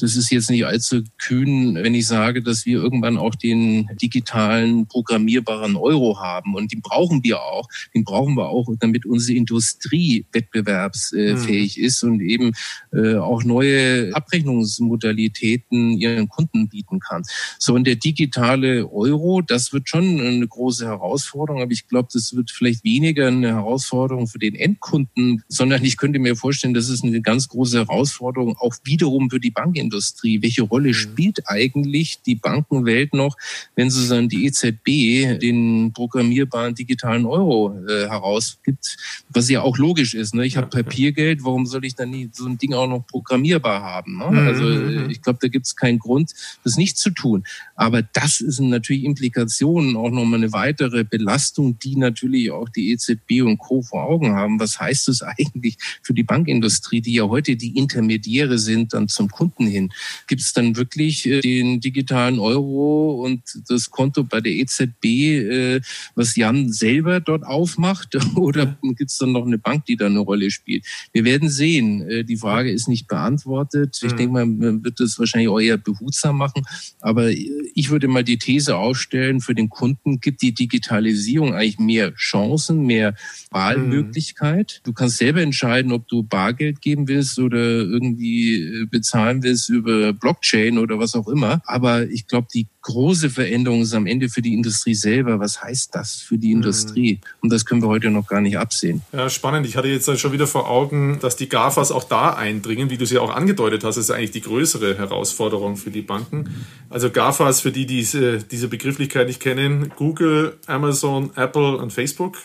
[0.00, 4.86] das ist jetzt nicht allzu kühn, wenn ich sage, dass wir irgendwann auch den digitalen
[4.86, 6.54] programmierbaren Euro haben.
[6.54, 7.68] Und den brauchen wir auch.
[7.94, 11.84] Den brauchen wir auch, damit unsere Industrie wettbewerbsfähig mhm.
[11.84, 12.52] ist und eben
[12.92, 17.22] äh, auch neue Abrechnungsmodalitäten ihren Kunden bieten kann.
[17.58, 22.34] So, und der digitale Euro, das wird schon eine große Herausforderung, aber ich glaube, das
[22.34, 27.04] wird vielleicht weniger eine Herausforderung für den Endkunden, sondern ich könnte mir vorstellen, das ist
[27.04, 30.42] eine ganz große Herausforderung auch wieder wiederum für die Bankindustrie.
[30.42, 30.94] Welche Rolle mhm.
[30.94, 33.36] spielt eigentlich die Bankenwelt noch,
[33.74, 38.96] wenn sozusagen die EZB den programmierbaren digitalen Euro äh, herausgibt,
[39.30, 40.34] was ja auch logisch ist.
[40.34, 40.46] Ne?
[40.46, 44.18] Ich habe Papiergeld, warum soll ich dann nie so ein Ding auch noch programmierbar haben?
[44.18, 44.30] Ne?
[44.30, 45.10] Mhm, also äh, mhm.
[45.10, 46.32] ich glaube, da gibt es keinen Grund,
[46.64, 47.44] das nicht zu tun.
[47.74, 53.42] Aber das sind natürlich Implikationen, auch nochmal eine weitere Belastung, die natürlich auch die EZB
[53.42, 53.82] und Co.
[53.82, 54.60] vor Augen haben.
[54.60, 59.28] Was heißt das eigentlich für die Bankindustrie, die ja heute die Intermediäre sind dann zum
[59.28, 59.90] Kunden hin.
[60.26, 65.80] Gibt es dann wirklich äh, den digitalen Euro und das Konto bei der EZB, äh,
[66.14, 68.16] was Jan selber dort aufmacht?
[68.36, 70.84] Oder gibt es dann noch eine Bank, die da eine Rolle spielt?
[71.12, 72.02] Wir werden sehen.
[72.08, 74.00] Äh, die Frage ist nicht beantwortet.
[74.02, 74.16] Ich mhm.
[74.16, 76.64] denke mal, man wird das wahrscheinlich auch eher behutsam machen.
[77.00, 82.14] Aber ich würde mal die These aufstellen, für den Kunden gibt die Digitalisierung eigentlich mehr
[82.14, 83.14] Chancen, mehr
[83.50, 84.80] Wahlmöglichkeit.
[84.80, 84.84] Mhm.
[84.84, 90.78] Du kannst selber entscheiden, ob du Bargeld geben willst oder irgendwie bezahlen willst über Blockchain
[90.78, 91.60] oder was auch immer.
[91.66, 95.38] Aber ich glaube, die große Veränderung ist am Ende für die Industrie selber.
[95.40, 97.14] Was heißt das für die Industrie?
[97.14, 97.28] Mhm.
[97.42, 99.02] Und das können wir heute noch gar nicht absehen.
[99.12, 99.66] Ja, spannend.
[99.66, 103.04] Ich hatte jetzt schon wieder vor Augen, dass die GAFAs auch da eindringen, wie du
[103.04, 106.48] es ja auch angedeutet hast, ist eigentlich die größere Herausforderung für die Banken.
[106.88, 112.38] Also GAFAs, für die diese, diese Begrifflichkeit nicht kennen, Google, Amazon, Apple und Facebook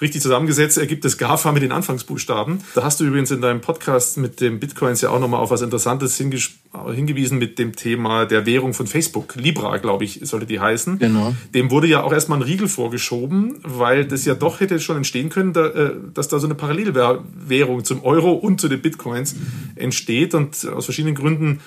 [0.00, 2.60] richtig zusammengesetzt ergibt das GAFA mit den Anfangsbuchstaben.
[2.74, 5.62] Da hast du übrigens in deinem Podcast mit dem Bitcoins ja auch nochmal auf was
[5.62, 9.34] Interessantes hingewiesen mit dem Thema der Währung von Facebook.
[9.36, 10.98] Libra, glaube ich, sollte die heißen.
[10.98, 11.34] Genau.
[11.54, 15.30] Dem wurde ja auch erstmal ein Riegel vorgeschoben, weil das ja doch hätte schon entstehen
[15.30, 19.34] können, äh, dass da so eine Parallelwährung zum Euro und zu den Bitcoins
[19.74, 21.60] entsteht und aus verschiedenen Gründen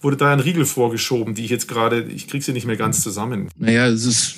[0.00, 3.02] wurde da ein Riegel vorgeschoben, die ich jetzt gerade, ich kriege sie nicht mehr ganz
[3.02, 3.48] zusammen.
[3.58, 4.36] Naja, es ist,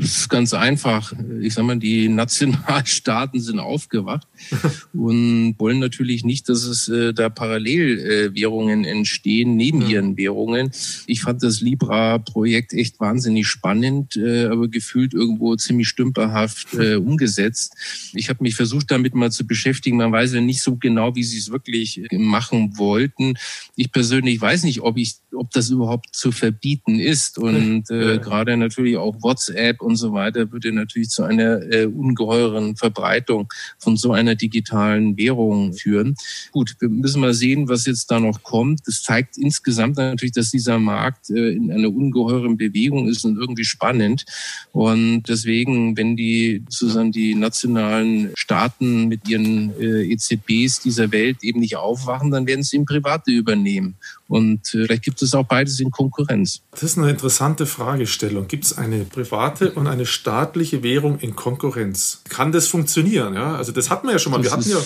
[0.00, 1.12] es ist ganz einfach.
[1.40, 4.26] Ich sag mal, die Nationalstaaten sind aufgewacht
[4.94, 9.90] und wollen natürlich nicht, dass es äh, da Parallelwährungen äh, entstehen neben mhm.
[9.90, 10.70] ihren Währungen.
[11.06, 17.74] Ich fand das Libra-Projekt echt wahnsinnig spannend, äh, aber gefühlt irgendwo ziemlich stümperhaft äh, umgesetzt.
[18.14, 19.98] Ich habe mich versucht, damit mal zu beschäftigen.
[19.98, 23.34] Man weiß ja nicht so genau, wie sie es wirklich äh, machen wollten.
[23.74, 27.38] Ich persönlich weiß nicht, ob ich, ob das überhaupt zu verbieten ist.
[27.38, 32.76] Und äh, gerade natürlich auch WhatsApp und so weiter würde natürlich zu einer äh, ungeheuren
[32.76, 36.14] Verbreitung von so einer digitalen Währung führen.
[36.52, 38.86] Gut, wir müssen mal sehen, was jetzt da noch kommt.
[38.86, 43.64] Das zeigt insgesamt natürlich, dass dieser Markt äh, in einer ungeheuren Bewegung ist und irgendwie
[43.64, 44.24] spannend.
[44.70, 51.58] Und deswegen, wenn die sozusagen die nationalen Staaten mit ihren äh, EZBs dieser Welt eben
[51.58, 53.96] nicht aufwachen, dann werden sie im Private übernehmen.
[54.28, 56.62] Und äh, vielleicht gibt es auch beides in Konkurrenz.
[56.72, 58.48] Das ist eine interessante Fragestellung.
[58.48, 62.22] Gibt es eine private und eine staatliche Währung in Konkurrenz?
[62.28, 63.34] Kann das funktionieren?
[63.34, 64.38] Ja, also das hatten wir ja schon mal.
[64.38, 64.78] Das wir hatten ja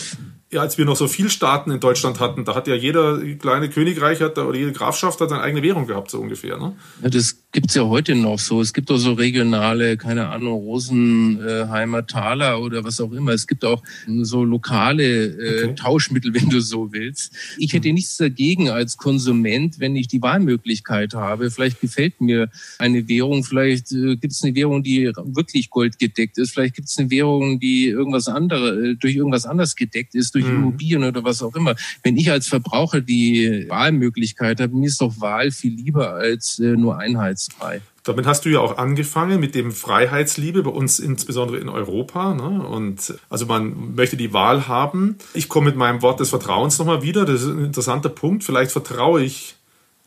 [0.52, 3.70] ja, als wir noch so viel Staaten in Deutschland hatten, da hat ja jeder kleine
[3.70, 6.58] Königreich hat, oder jede Grafschaft hat seine eigene Währung gehabt, so ungefähr.
[6.58, 6.74] Ne?
[7.02, 8.60] Ja, das gibt's ja heute noch so.
[8.60, 13.32] Es gibt auch so regionale, keine Ahnung, Rosenheimer Taler oder was auch immer.
[13.32, 13.82] Es gibt auch
[14.22, 15.74] so lokale äh, okay.
[15.74, 17.32] Tauschmittel, wenn du so willst.
[17.58, 21.50] Ich hätte nichts dagegen als Konsument, wenn ich die Wahlmöglichkeit habe.
[21.50, 22.48] Vielleicht gefällt mir
[22.78, 26.52] eine Währung, vielleicht äh, gibt es eine Währung, die wirklich goldgedeckt ist.
[26.52, 30.44] Vielleicht gibt es eine Währung, die irgendwas andere, äh, durch irgendwas anders gedeckt ist durch
[30.44, 30.56] mhm.
[30.56, 31.74] Immobilien oder was auch immer.
[32.02, 36.76] Wenn ich als Verbraucher die Wahlmöglichkeit habe, mir ist doch Wahl viel lieber als äh,
[36.76, 36.98] nur
[37.40, 37.82] einheitsfrei.
[38.04, 42.34] Damit hast du ja auch angefangen mit dem Freiheitsliebe, bei uns insbesondere in Europa.
[42.34, 42.66] Ne?
[42.66, 45.16] Und also man möchte die Wahl haben.
[45.34, 47.24] Ich komme mit meinem Wort des Vertrauens nochmal wieder.
[47.24, 48.44] Das ist ein interessanter Punkt.
[48.44, 49.56] Vielleicht vertraue ich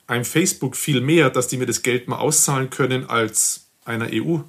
[0.08, 4.40] einem Facebook viel mehr, dass die mir das Geld mal auszahlen können als einer EU.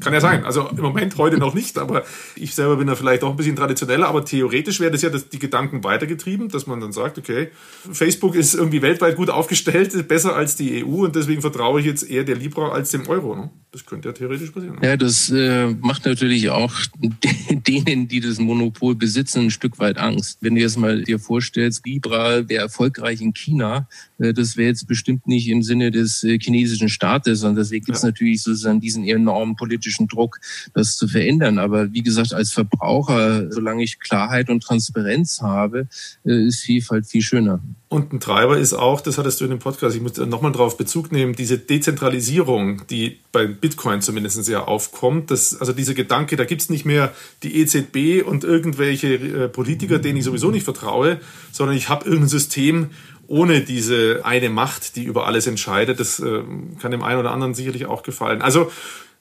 [0.00, 0.44] Kann ja sein.
[0.44, 2.04] Also im Moment heute noch nicht, aber
[2.36, 5.28] ich selber bin da vielleicht auch ein bisschen traditioneller, aber theoretisch wäre das ja das,
[5.28, 7.48] die Gedanken weitergetrieben, dass man dann sagt, okay,
[7.92, 12.08] Facebook ist irgendwie weltweit gut aufgestellt, besser als die EU und deswegen vertraue ich jetzt
[12.08, 13.34] eher der Libra als dem Euro.
[13.34, 13.50] Ne?
[13.72, 14.76] Das könnte ja theoretisch passieren.
[14.80, 14.86] Ne?
[14.86, 16.72] Ja, das äh, macht natürlich auch
[17.50, 20.38] denen, die das Monopol besitzen, ein Stück weit Angst.
[20.40, 23.88] Wenn du jetzt mal dir vorstellst, Libra wäre erfolgreich in China,
[24.18, 28.02] das wäre jetzt bestimmt nicht im Sinne des äh, chinesischen Staates, sondern deswegen gibt es
[28.02, 28.08] ja.
[28.08, 30.38] natürlich sozusagen diesen enormen politischen Druck,
[30.74, 31.58] das zu verändern.
[31.58, 35.88] Aber wie gesagt, als Verbraucher, solange ich Klarheit und Transparenz habe,
[36.24, 37.60] äh, ist Vielfalt viel schöner.
[37.88, 40.76] Und ein Treiber ist auch, das hattest du in dem Podcast, ich muss nochmal darauf
[40.76, 45.30] Bezug nehmen, diese Dezentralisierung, die bei Bitcoin zumindest sehr aufkommt.
[45.30, 47.12] Das, also dieser Gedanke, da gibt es nicht mehr
[47.44, 51.20] die EZB und irgendwelche Politiker, denen ich sowieso nicht vertraue,
[51.52, 52.90] sondern ich habe irgendein System,
[53.28, 56.00] ohne diese eine Macht, die über alles entscheidet.
[56.00, 56.42] Das äh,
[56.80, 58.42] kann dem einen oder anderen sicherlich auch gefallen.
[58.42, 58.70] Also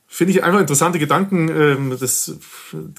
[0.08, 1.50] finde ich einfach interessante Gedanken.
[1.50, 2.38] Ähm, das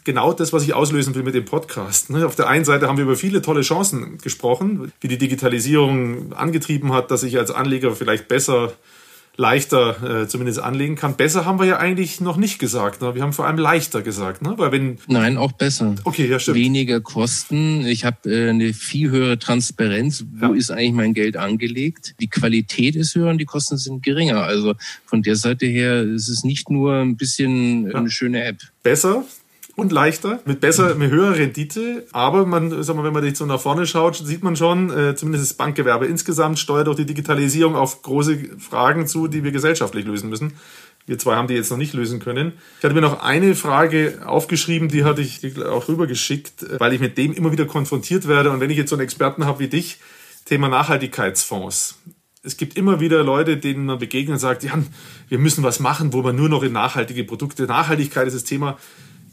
[0.04, 2.11] genau das, was ich auslösen will mit dem Podcast.
[2.11, 2.26] Ne?
[2.26, 6.92] Auf der einen Seite haben wir über viele tolle Chancen gesprochen, wie die Digitalisierung angetrieben
[6.92, 8.72] hat, dass ich als Anleger vielleicht besser
[9.37, 11.16] leichter äh, zumindest anlegen kann.
[11.16, 13.03] Besser haben wir ja eigentlich noch nicht gesagt.
[13.03, 13.14] Ne?
[13.14, 14.55] Wir haben vor allem leichter gesagt, ne?
[14.57, 15.95] Weil wenn Nein, auch besser.
[16.05, 16.57] Okay, ja stimmt.
[16.57, 17.87] Weniger Kosten.
[17.87, 20.24] Ich habe äh, eine viel höhere Transparenz.
[20.32, 20.55] Wo ja.
[20.55, 22.14] ist eigentlich mein Geld angelegt?
[22.20, 24.43] Die Qualität ist höher und die Kosten sind geringer.
[24.43, 24.74] Also
[25.05, 27.95] von der Seite her ist es nicht nur ein bisschen ja.
[27.95, 28.59] eine schöne App.
[28.82, 29.24] Besser,
[29.77, 32.07] und leichter, mit besser, mit höherer Rendite.
[32.12, 35.14] Aber man, sag mal, wenn man jetzt so nach vorne schaut, sieht man schon, äh,
[35.14, 40.07] zumindest das Bankgewerbe insgesamt steuert auch die Digitalisierung auf große Fragen zu, die wir gesellschaftlich
[40.07, 40.55] lösen müssen.
[41.05, 42.55] Wir zwei haben die jetzt noch nicht lösen können.
[42.79, 47.01] Ich hatte mir noch eine Frage aufgeschrieben, die hatte ich auch rübergeschickt, äh, weil ich
[47.01, 48.51] mit dem immer wieder konfrontiert werde.
[48.51, 50.01] Und wenn ich jetzt so einen Experten habe wie dich,
[50.47, 51.99] Thema Nachhaltigkeitsfonds.
[52.43, 54.72] Es gibt immer wieder Leute, denen man begegnet und sagt, ja,
[55.29, 58.79] wir müssen was machen, wo man nur noch in nachhaltige Produkte, Nachhaltigkeit ist das Thema,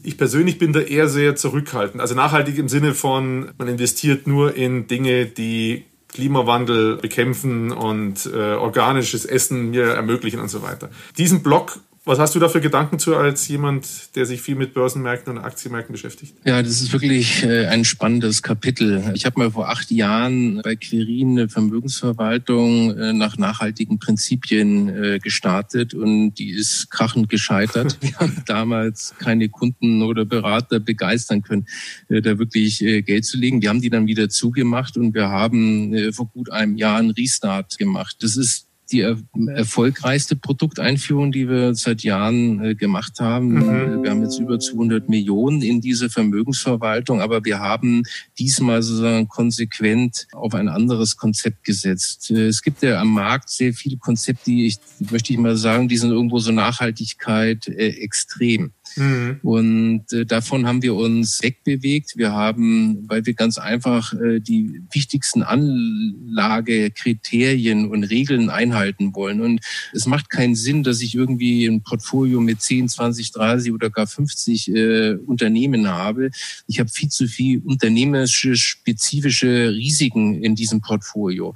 [0.04, 2.00] ich persönlich bin da eher sehr zurückhaltend.
[2.00, 8.54] Also nachhaltig im Sinne von, man investiert nur in Dinge, die Klimawandel bekämpfen und äh,
[8.54, 10.90] organisches Essen mir ermöglichen und so weiter.
[11.18, 14.74] Diesen Block was hast du da für Gedanken zu als jemand, der sich viel mit
[14.74, 16.34] Börsenmärkten und Aktienmärkten beschäftigt?
[16.44, 19.12] Ja, das ist wirklich äh, ein spannendes Kapitel.
[19.14, 25.18] Ich habe mal vor acht Jahren bei Quirin eine Vermögensverwaltung äh, nach nachhaltigen Prinzipien äh,
[25.18, 27.96] gestartet und die ist krachend gescheitert.
[28.02, 31.66] Wir haben damals keine Kunden oder Berater begeistern können,
[32.08, 33.62] da wirklich Geld zu legen.
[33.62, 37.78] Wir haben die dann wieder zugemacht und wir haben vor gut einem Jahr einen Restart
[37.78, 38.16] gemacht.
[38.20, 39.18] Das ist die er
[39.48, 43.54] erfolgreichste Produkteinführung, die wir seit Jahren äh, gemacht haben.
[43.54, 44.02] Mhm.
[44.04, 48.04] Wir haben jetzt über 200 Millionen in diese Vermögensverwaltung, aber wir haben
[48.38, 52.30] diesmal sozusagen konsequent auf ein anderes Konzept gesetzt.
[52.30, 54.78] Äh, es gibt ja am Markt sehr viele Konzepte, die ich,
[55.10, 58.72] möchte ich mal sagen, die sind irgendwo so Nachhaltigkeit äh, extrem.
[58.96, 59.40] Mhm.
[59.42, 62.16] Und äh, davon haben wir uns wegbewegt.
[62.16, 69.40] Wir haben, weil wir ganz einfach äh, die wichtigsten Anlagekriterien und Regeln einhalten wollen.
[69.40, 69.60] Und
[69.92, 74.06] es macht keinen Sinn, dass ich irgendwie ein Portfolio mit 10, 20, 30 oder gar
[74.06, 76.30] 50 äh, Unternehmen habe.
[76.66, 81.54] Ich habe viel zu viel unternehmerische, spezifische Risiken in diesem Portfolio.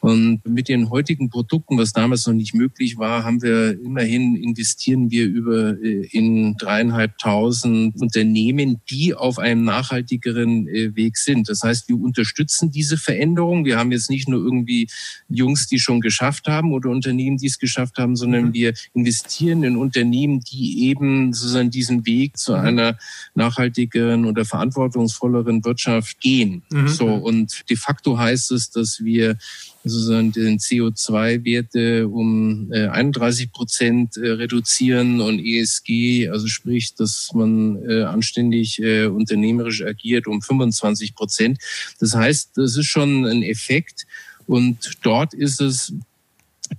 [0.00, 5.10] Und mit den heutigen Produkten, was damals noch nicht möglich war, haben wir immerhin investieren
[5.10, 11.48] wir über äh, in drei dreieinhalbtausend Unternehmen, die auf einem nachhaltigeren äh, Weg sind.
[11.48, 13.64] Das heißt, wir unterstützen diese Veränderung.
[13.64, 14.88] Wir haben jetzt nicht nur irgendwie
[15.28, 18.54] Jungs, die schon geschafft haben oder Unternehmen, die es geschafft haben, sondern mhm.
[18.54, 22.58] wir investieren in Unternehmen, die eben sozusagen diesen Weg zu mhm.
[22.58, 22.98] einer
[23.34, 26.62] nachhaltigeren oder verantwortungsvolleren Wirtschaft gehen.
[26.70, 26.88] Mhm.
[26.88, 29.36] So und de facto heißt es, dass wir
[29.84, 37.82] sozusagen den CO2-Werte um 31 äh, Prozent äh, reduzieren und ESG, also sprich, dass man
[37.88, 41.58] äh, anständig unternehmerisch agiert, um 25 Prozent.
[41.98, 44.06] Das heißt, das ist schon ein Effekt.
[44.46, 45.92] Und dort ist es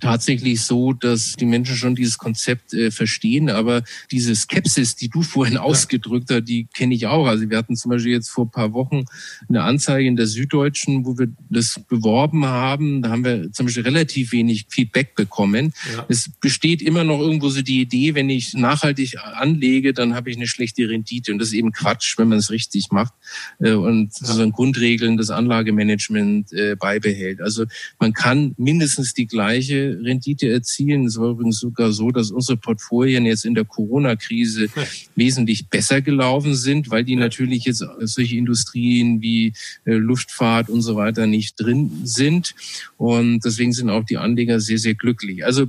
[0.00, 5.22] tatsächlich so, dass die Menschen schon dieses Konzept äh, verstehen, aber diese Skepsis, die du
[5.32, 7.26] vorhin ausgedrückt hast, die kenne ich auch.
[7.26, 9.04] Also wir hatten zum Beispiel jetzt vor ein paar Wochen
[9.48, 13.02] eine Anzeige in der Süddeutschen, wo wir das beworben haben.
[13.02, 15.72] Da haben wir zum Beispiel relativ wenig Feedback bekommen.
[15.94, 16.06] Ja.
[16.08, 20.36] Es besteht immer noch irgendwo so die Idee, wenn ich nachhaltig anlege, dann habe ich
[20.36, 21.32] eine schlechte Rendite.
[21.32, 23.12] Und das ist eben Quatsch, wenn man es richtig macht
[23.60, 24.10] äh, und ja.
[24.12, 27.40] sozusagen Grundregeln des Anlagemanagement äh, beibehält.
[27.40, 27.66] Also
[27.98, 31.06] man kann mindestens die gleiche Rendite erzielen.
[31.06, 34.82] Es war übrigens sogar so, dass unsere Portfolien jetzt in der Corona-Krise ja.
[35.16, 39.52] wesentlich besser gelaufen sind, weil die natürlich jetzt solche Industrien wie
[39.84, 42.54] äh, Luftfahrt und so weiter nicht drin sind.
[42.96, 45.44] Und deswegen sind auch die Anleger sehr, sehr glücklich.
[45.44, 45.66] Also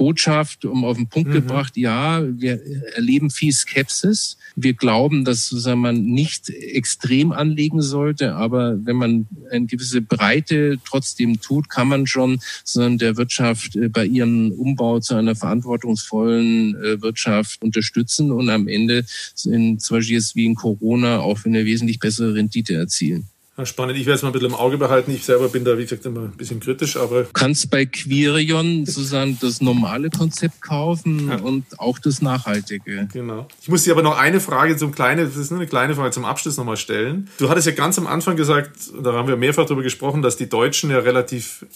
[0.00, 1.34] Botschaft um auf den Punkt mhm.
[1.34, 2.58] gebracht, ja, wir
[2.94, 4.38] erleben viel Skepsis.
[4.56, 10.78] Wir glauben, dass sozusagen man nicht extrem anlegen sollte, aber wenn man eine gewisse Breite
[10.86, 16.76] trotzdem tut, kann man schon sondern der Wirtschaft äh, bei ihrem Umbau zu einer verantwortungsvollen
[16.76, 19.04] äh, Wirtschaft unterstützen und am Ende
[19.44, 23.28] in, zum Beispiel jetzt wie in Corona auch eine wesentlich bessere Rendite erzielen.
[23.66, 23.98] Spannend.
[23.98, 25.10] Ich werde es mal ein bisschen im Auge behalten.
[25.10, 27.24] Ich selber bin da, wie gesagt, immer ein bisschen kritisch, aber.
[27.24, 31.36] Du kannst bei Quirion sozusagen das normale Konzept kaufen ja.
[31.36, 33.08] und auch das nachhaltige.
[33.12, 33.46] Genau.
[33.62, 36.10] Ich muss dir aber noch eine Frage zum kleinen, das ist nur eine kleine Frage
[36.10, 37.28] zum Abschluss nochmal stellen.
[37.38, 38.70] Du hattest ja ganz am Anfang gesagt,
[39.02, 41.66] da haben wir mehrfach darüber gesprochen, dass die Deutschen ja relativ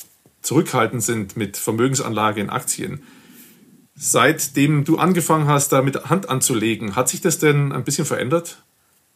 [0.42, 3.02] zurückhaltend sind mit Vermögensanlage in Aktien.
[3.96, 8.62] Seitdem du angefangen hast, da mit Hand anzulegen, hat sich das denn ein bisschen verändert?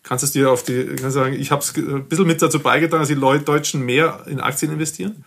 [0.09, 2.61] Kannst du es dir auf die, kannst sagen, ich habe es ein bisschen mit dazu
[2.61, 5.22] beigetragen, dass die Leute Deutschen mehr in Aktien investieren?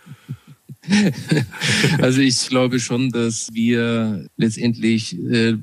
[2.00, 5.56] Also ich glaube schon, dass wir letztendlich äh,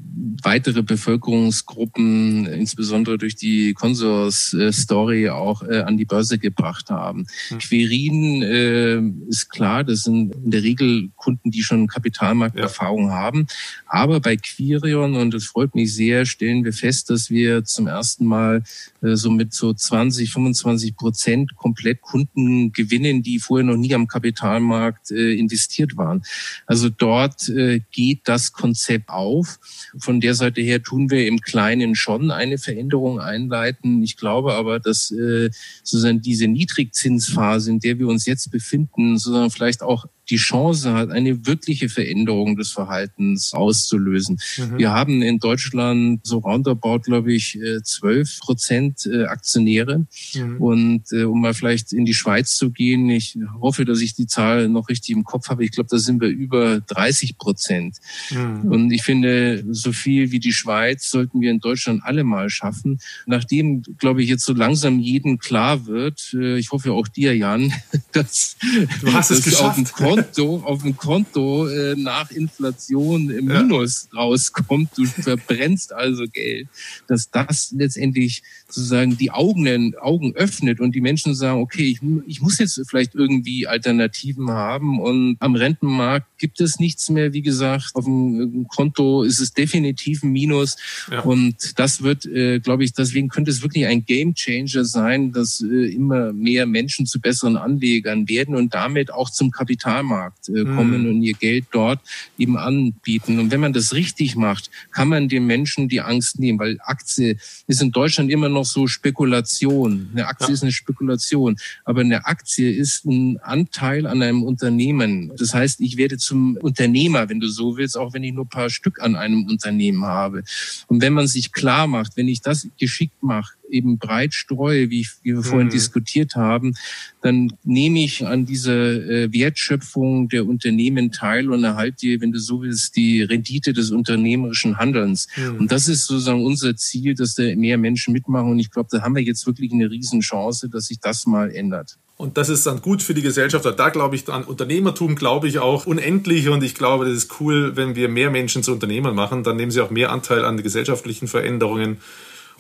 [0.44, 7.28] weitere Bevölkerungsgruppen, insbesondere durch die Consors-Story, auch äh, an die Börse gebracht haben.
[7.50, 7.58] Hm.
[7.60, 13.16] Querin äh, ist klar, das sind in der Regel Kunden, die schon Kapitalmarkterfahrung ja.
[13.16, 13.48] haben.
[13.88, 18.26] Aber bei Quirion, und das freut mich sehr, stellen wir fest, dass wir zum ersten
[18.26, 18.64] Mal
[19.02, 24.08] äh, so mit so 20, 25 Prozent komplett Kunden gewinnen, die vorher noch nie am
[24.08, 26.24] Kapitalmarkt äh, investiert waren.
[26.66, 29.60] Also dort äh, geht das Konzept auf.
[29.98, 34.04] Von der Seite her tun wir im Kleinen schon eine Veränderung einleiten.
[34.04, 35.50] Ich glaube aber, dass äh,
[35.84, 41.10] sozusagen diese Niedrigzinsphase, in der wir uns jetzt befinden, sozusagen vielleicht auch die Chance hat,
[41.10, 44.40] eine wirkliche Veränderung des Verhaltens auszulösen.
[44.58, 44.78] Mhm.
[44.78, 50.06] Wir haben in Deutschland so roundabout, glaube ich, äh, zwölf Prozent äh, Aktionäre.
[50.34, 50.58] Mhm.
[50.62, 54.28] Und äh, um mal vielleicht in die Schweiz zu gehen, ich hoffe, dass ich die
[54.28, 55.64] Zahl noch richtig im Kopf habe.
[55.64, 57.98] Ich glaube, da sind wir über 30 Prozent.
[58.30, 58.72] Mhm.
[58.72, 63.00] Und ich finde, so viel wie die Schweiz sollten wir in Deutschland alle mal schaffen.
[63.26, 67.74] Nachdem, glaube ich, jetzt so langsam jedem klar wird, ich hoffe auch dir, Jan,
[68.12, 68.58] dass,
[69.02, 69.64] du hast es geschafft.
[69.64, 69.86] auf dem
[70.24, 74.20] Konto, auf dem Konto äh, nach Inflation im Minus ja.
[74.20, 76.68] rauskommt, du verbrennst also Geld,
[77.08, 82.42] dass das letztendlich sozusagen die Augen, Augen öffnet und die Menschen sagen, okay, ich, ich
[82.42, 87.34] muss jetzt vielleicht irgendwie Alternativen haben und am Rentenmarkt gibt es nichts mehr.
[87.34, 90.78] Wie gesagt, auf dem Konto ist es definitiv ein Minus
[91.12, 91.22] ja.
[91.22, 95.62] und das wird, äh, glaube ich, deswegen könnte es wirklich ein Game Changer sein, dass
[95.62, 100.64] äh, immer mehr Menschen zu besseren Anlegern werden und damit auch zum Kapital Kapitalmarkt äh,
[100.64, 101.10] kommen mhm.
[101.10, 102.00] und ihr Geld dort
[102.38, 103.40] eben anbieten.
[103.40, 107.38] Und wenn man das richtig macht, kann man den Menschen die Angst nehmen, weil Aktie
[107.68, 110.10] ist in Deutschland immer noch so Spekulation.
[110.12, 110.54] Eine Aktie ja.
[110.54, 115.32] ist eine Spekulation, aber eine Aktie ist ein Anteil an einem Unternehmen.
[115.38, 118.50] Das heißt, ich werde zum Unternehmer, wenn du so willst, auch wenn ich nur ein
[118.50, 120.44] paar Stück an einem Unternehmen habe.
[120.88, 125.08] Und wenn man sich klar macht, wenn ich das geschickt mache, eben breit streue, wie,
[125.24, 125.72] wie wir vorhin mhm.
[125.72, 126.76] diskutiert haben,
[127.22, 132.62] dann nehme ich an dieser äh, Wertschöpfung der Unternehmen teil und erhalte, wenn du so
[132.62, 135.28] willst, die Rendite des unternehmerischen Handelns.
[135.36, 135.60] Mhm.
[135.60, 138.52] Und das ist sozusagen unser Ziel, dass da mehr Menschen mitmachen.
[138.52, 141.98] Und ich glaube, da haben wir jetzt wirklich eine Riesenchance, dass sich das mal ändert.
[142.20, 143.66] Und das ist dann gut für die Gesellschaft.
[143.66, 146.50] Da glaube ich an Unternehmertum, glaube ich auch unendlich.
[146.50, 149.46] Und ich glaube, das ist cool, wenn wir mehr Menschen zu Unternehmern machen.
[149.46, 152.00] Dann nehmen sie auch mehr Anteil an den gesellschaftlichen Veränderungen.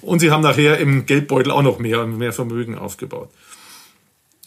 [0.01, 3.29] Und sie haben nachher im Geldbeutel auch noch mehr, mehr Vermögen aufgebaut.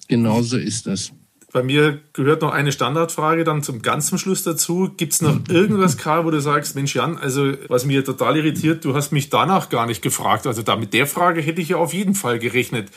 [0.08, 1.12] Genauso ist das.
[1.52, 4.90] Bei mir gehört noch eine Standardfrage dann zum ganzen Schluss dazu.
[4.96, 8.86] Gibt es noch irgendwas, Karl, wo du sagst, Mensch Jan, also was mir total irritiert,
[8.86, 10.46] du hast mich danach gar nicht gefragt.
[10.46, 12.88] Also da mit der Frage hätte ich ja auf jeden Fall gerechnet.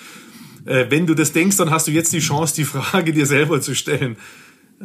[0.66, 3.60] Äh, wenn du das denkst, dann hast du jetzt die Chance, die Frage dir selber
[3.60, 4.16] zu stellen.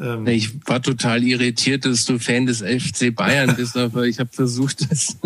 [0.00, 4.30] Ähm, ich war total irritiert, dass du Fan des FC Bayern bist, aber ich habe
[4.32, 5.16] versucht, das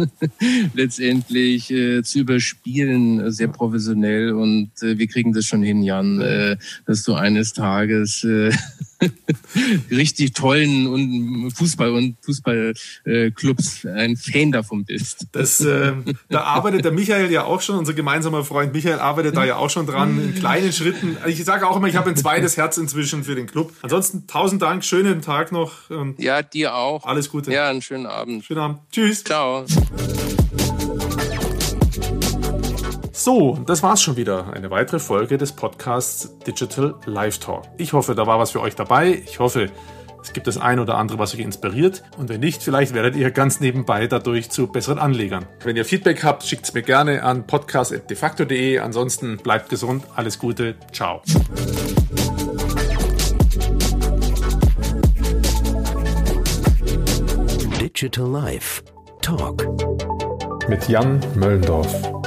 [0.74, 4.32] letztendlich äh, zu überspielen, sehr professionell.
[4.32, 6.56] Und äh, wir kriegen das schon hin, Jan, äh,
[6.86, 8.50] dass du eines Tages äh,
[9.90, 15.26] richtig tollen und Fußball und Fußballclubs ein Fan davon bist.
[15.32, 15.92] Das, äh,
[16.28, 19.70] da arbeitet der Michael ja auch schon, unser gemeinsamer Freund Michael arbeitet da ja auch
[19.70, 21.16] schon dran, in kleinen Schritten.
[21.26, 23.72] Ich sage auch immer, ich habe ein zweites Herz inzwischen für den Club.
[23.82, 25.72] Ansonsten tausend Dank, schönen Tag noch.
[26.18, 27.04] ja, dir auch.
[27.06, 27.52] Alles Gute.
[27.52, 28.44] Ja, einen schönen Abend.
[28.44, 28.78] Schönen Abend.
[28.90, 29.24] Tschüss.
[29.24, 29.64] Ciao.
[33.24, 34.52] So, das war's schon wieder.
[34.52, 37.62] Eine weitere Folge des Podcasts Digital Live Talk.
[37.78, 39.22] Ich hoffe, da war was für euch dabei.
[39.24, 39.70] Ich hoffe,
[40.22, 42.04] es gibt das ein oder andere, was euch inspiriert.
[42.18, 45.46] Und wenn nicht, vielleicht werdet ihr ganz nebenbei dadurch zu besseren Anlegern.
[45.62, 48.80] Wenn ihr Feedback habt, schickt es mir gerne an podcast.defacto.de.
[48.80, 50.04] Ansonsten bleibt gesund.
[50.14, 50.74] Alles Gute.
[50.92, 51.22] Ciao.
[57.80, 58.82] Digital Life
[59.22, 59.66] Talk
[60.68, 62.23] mit Jan Möllendorf.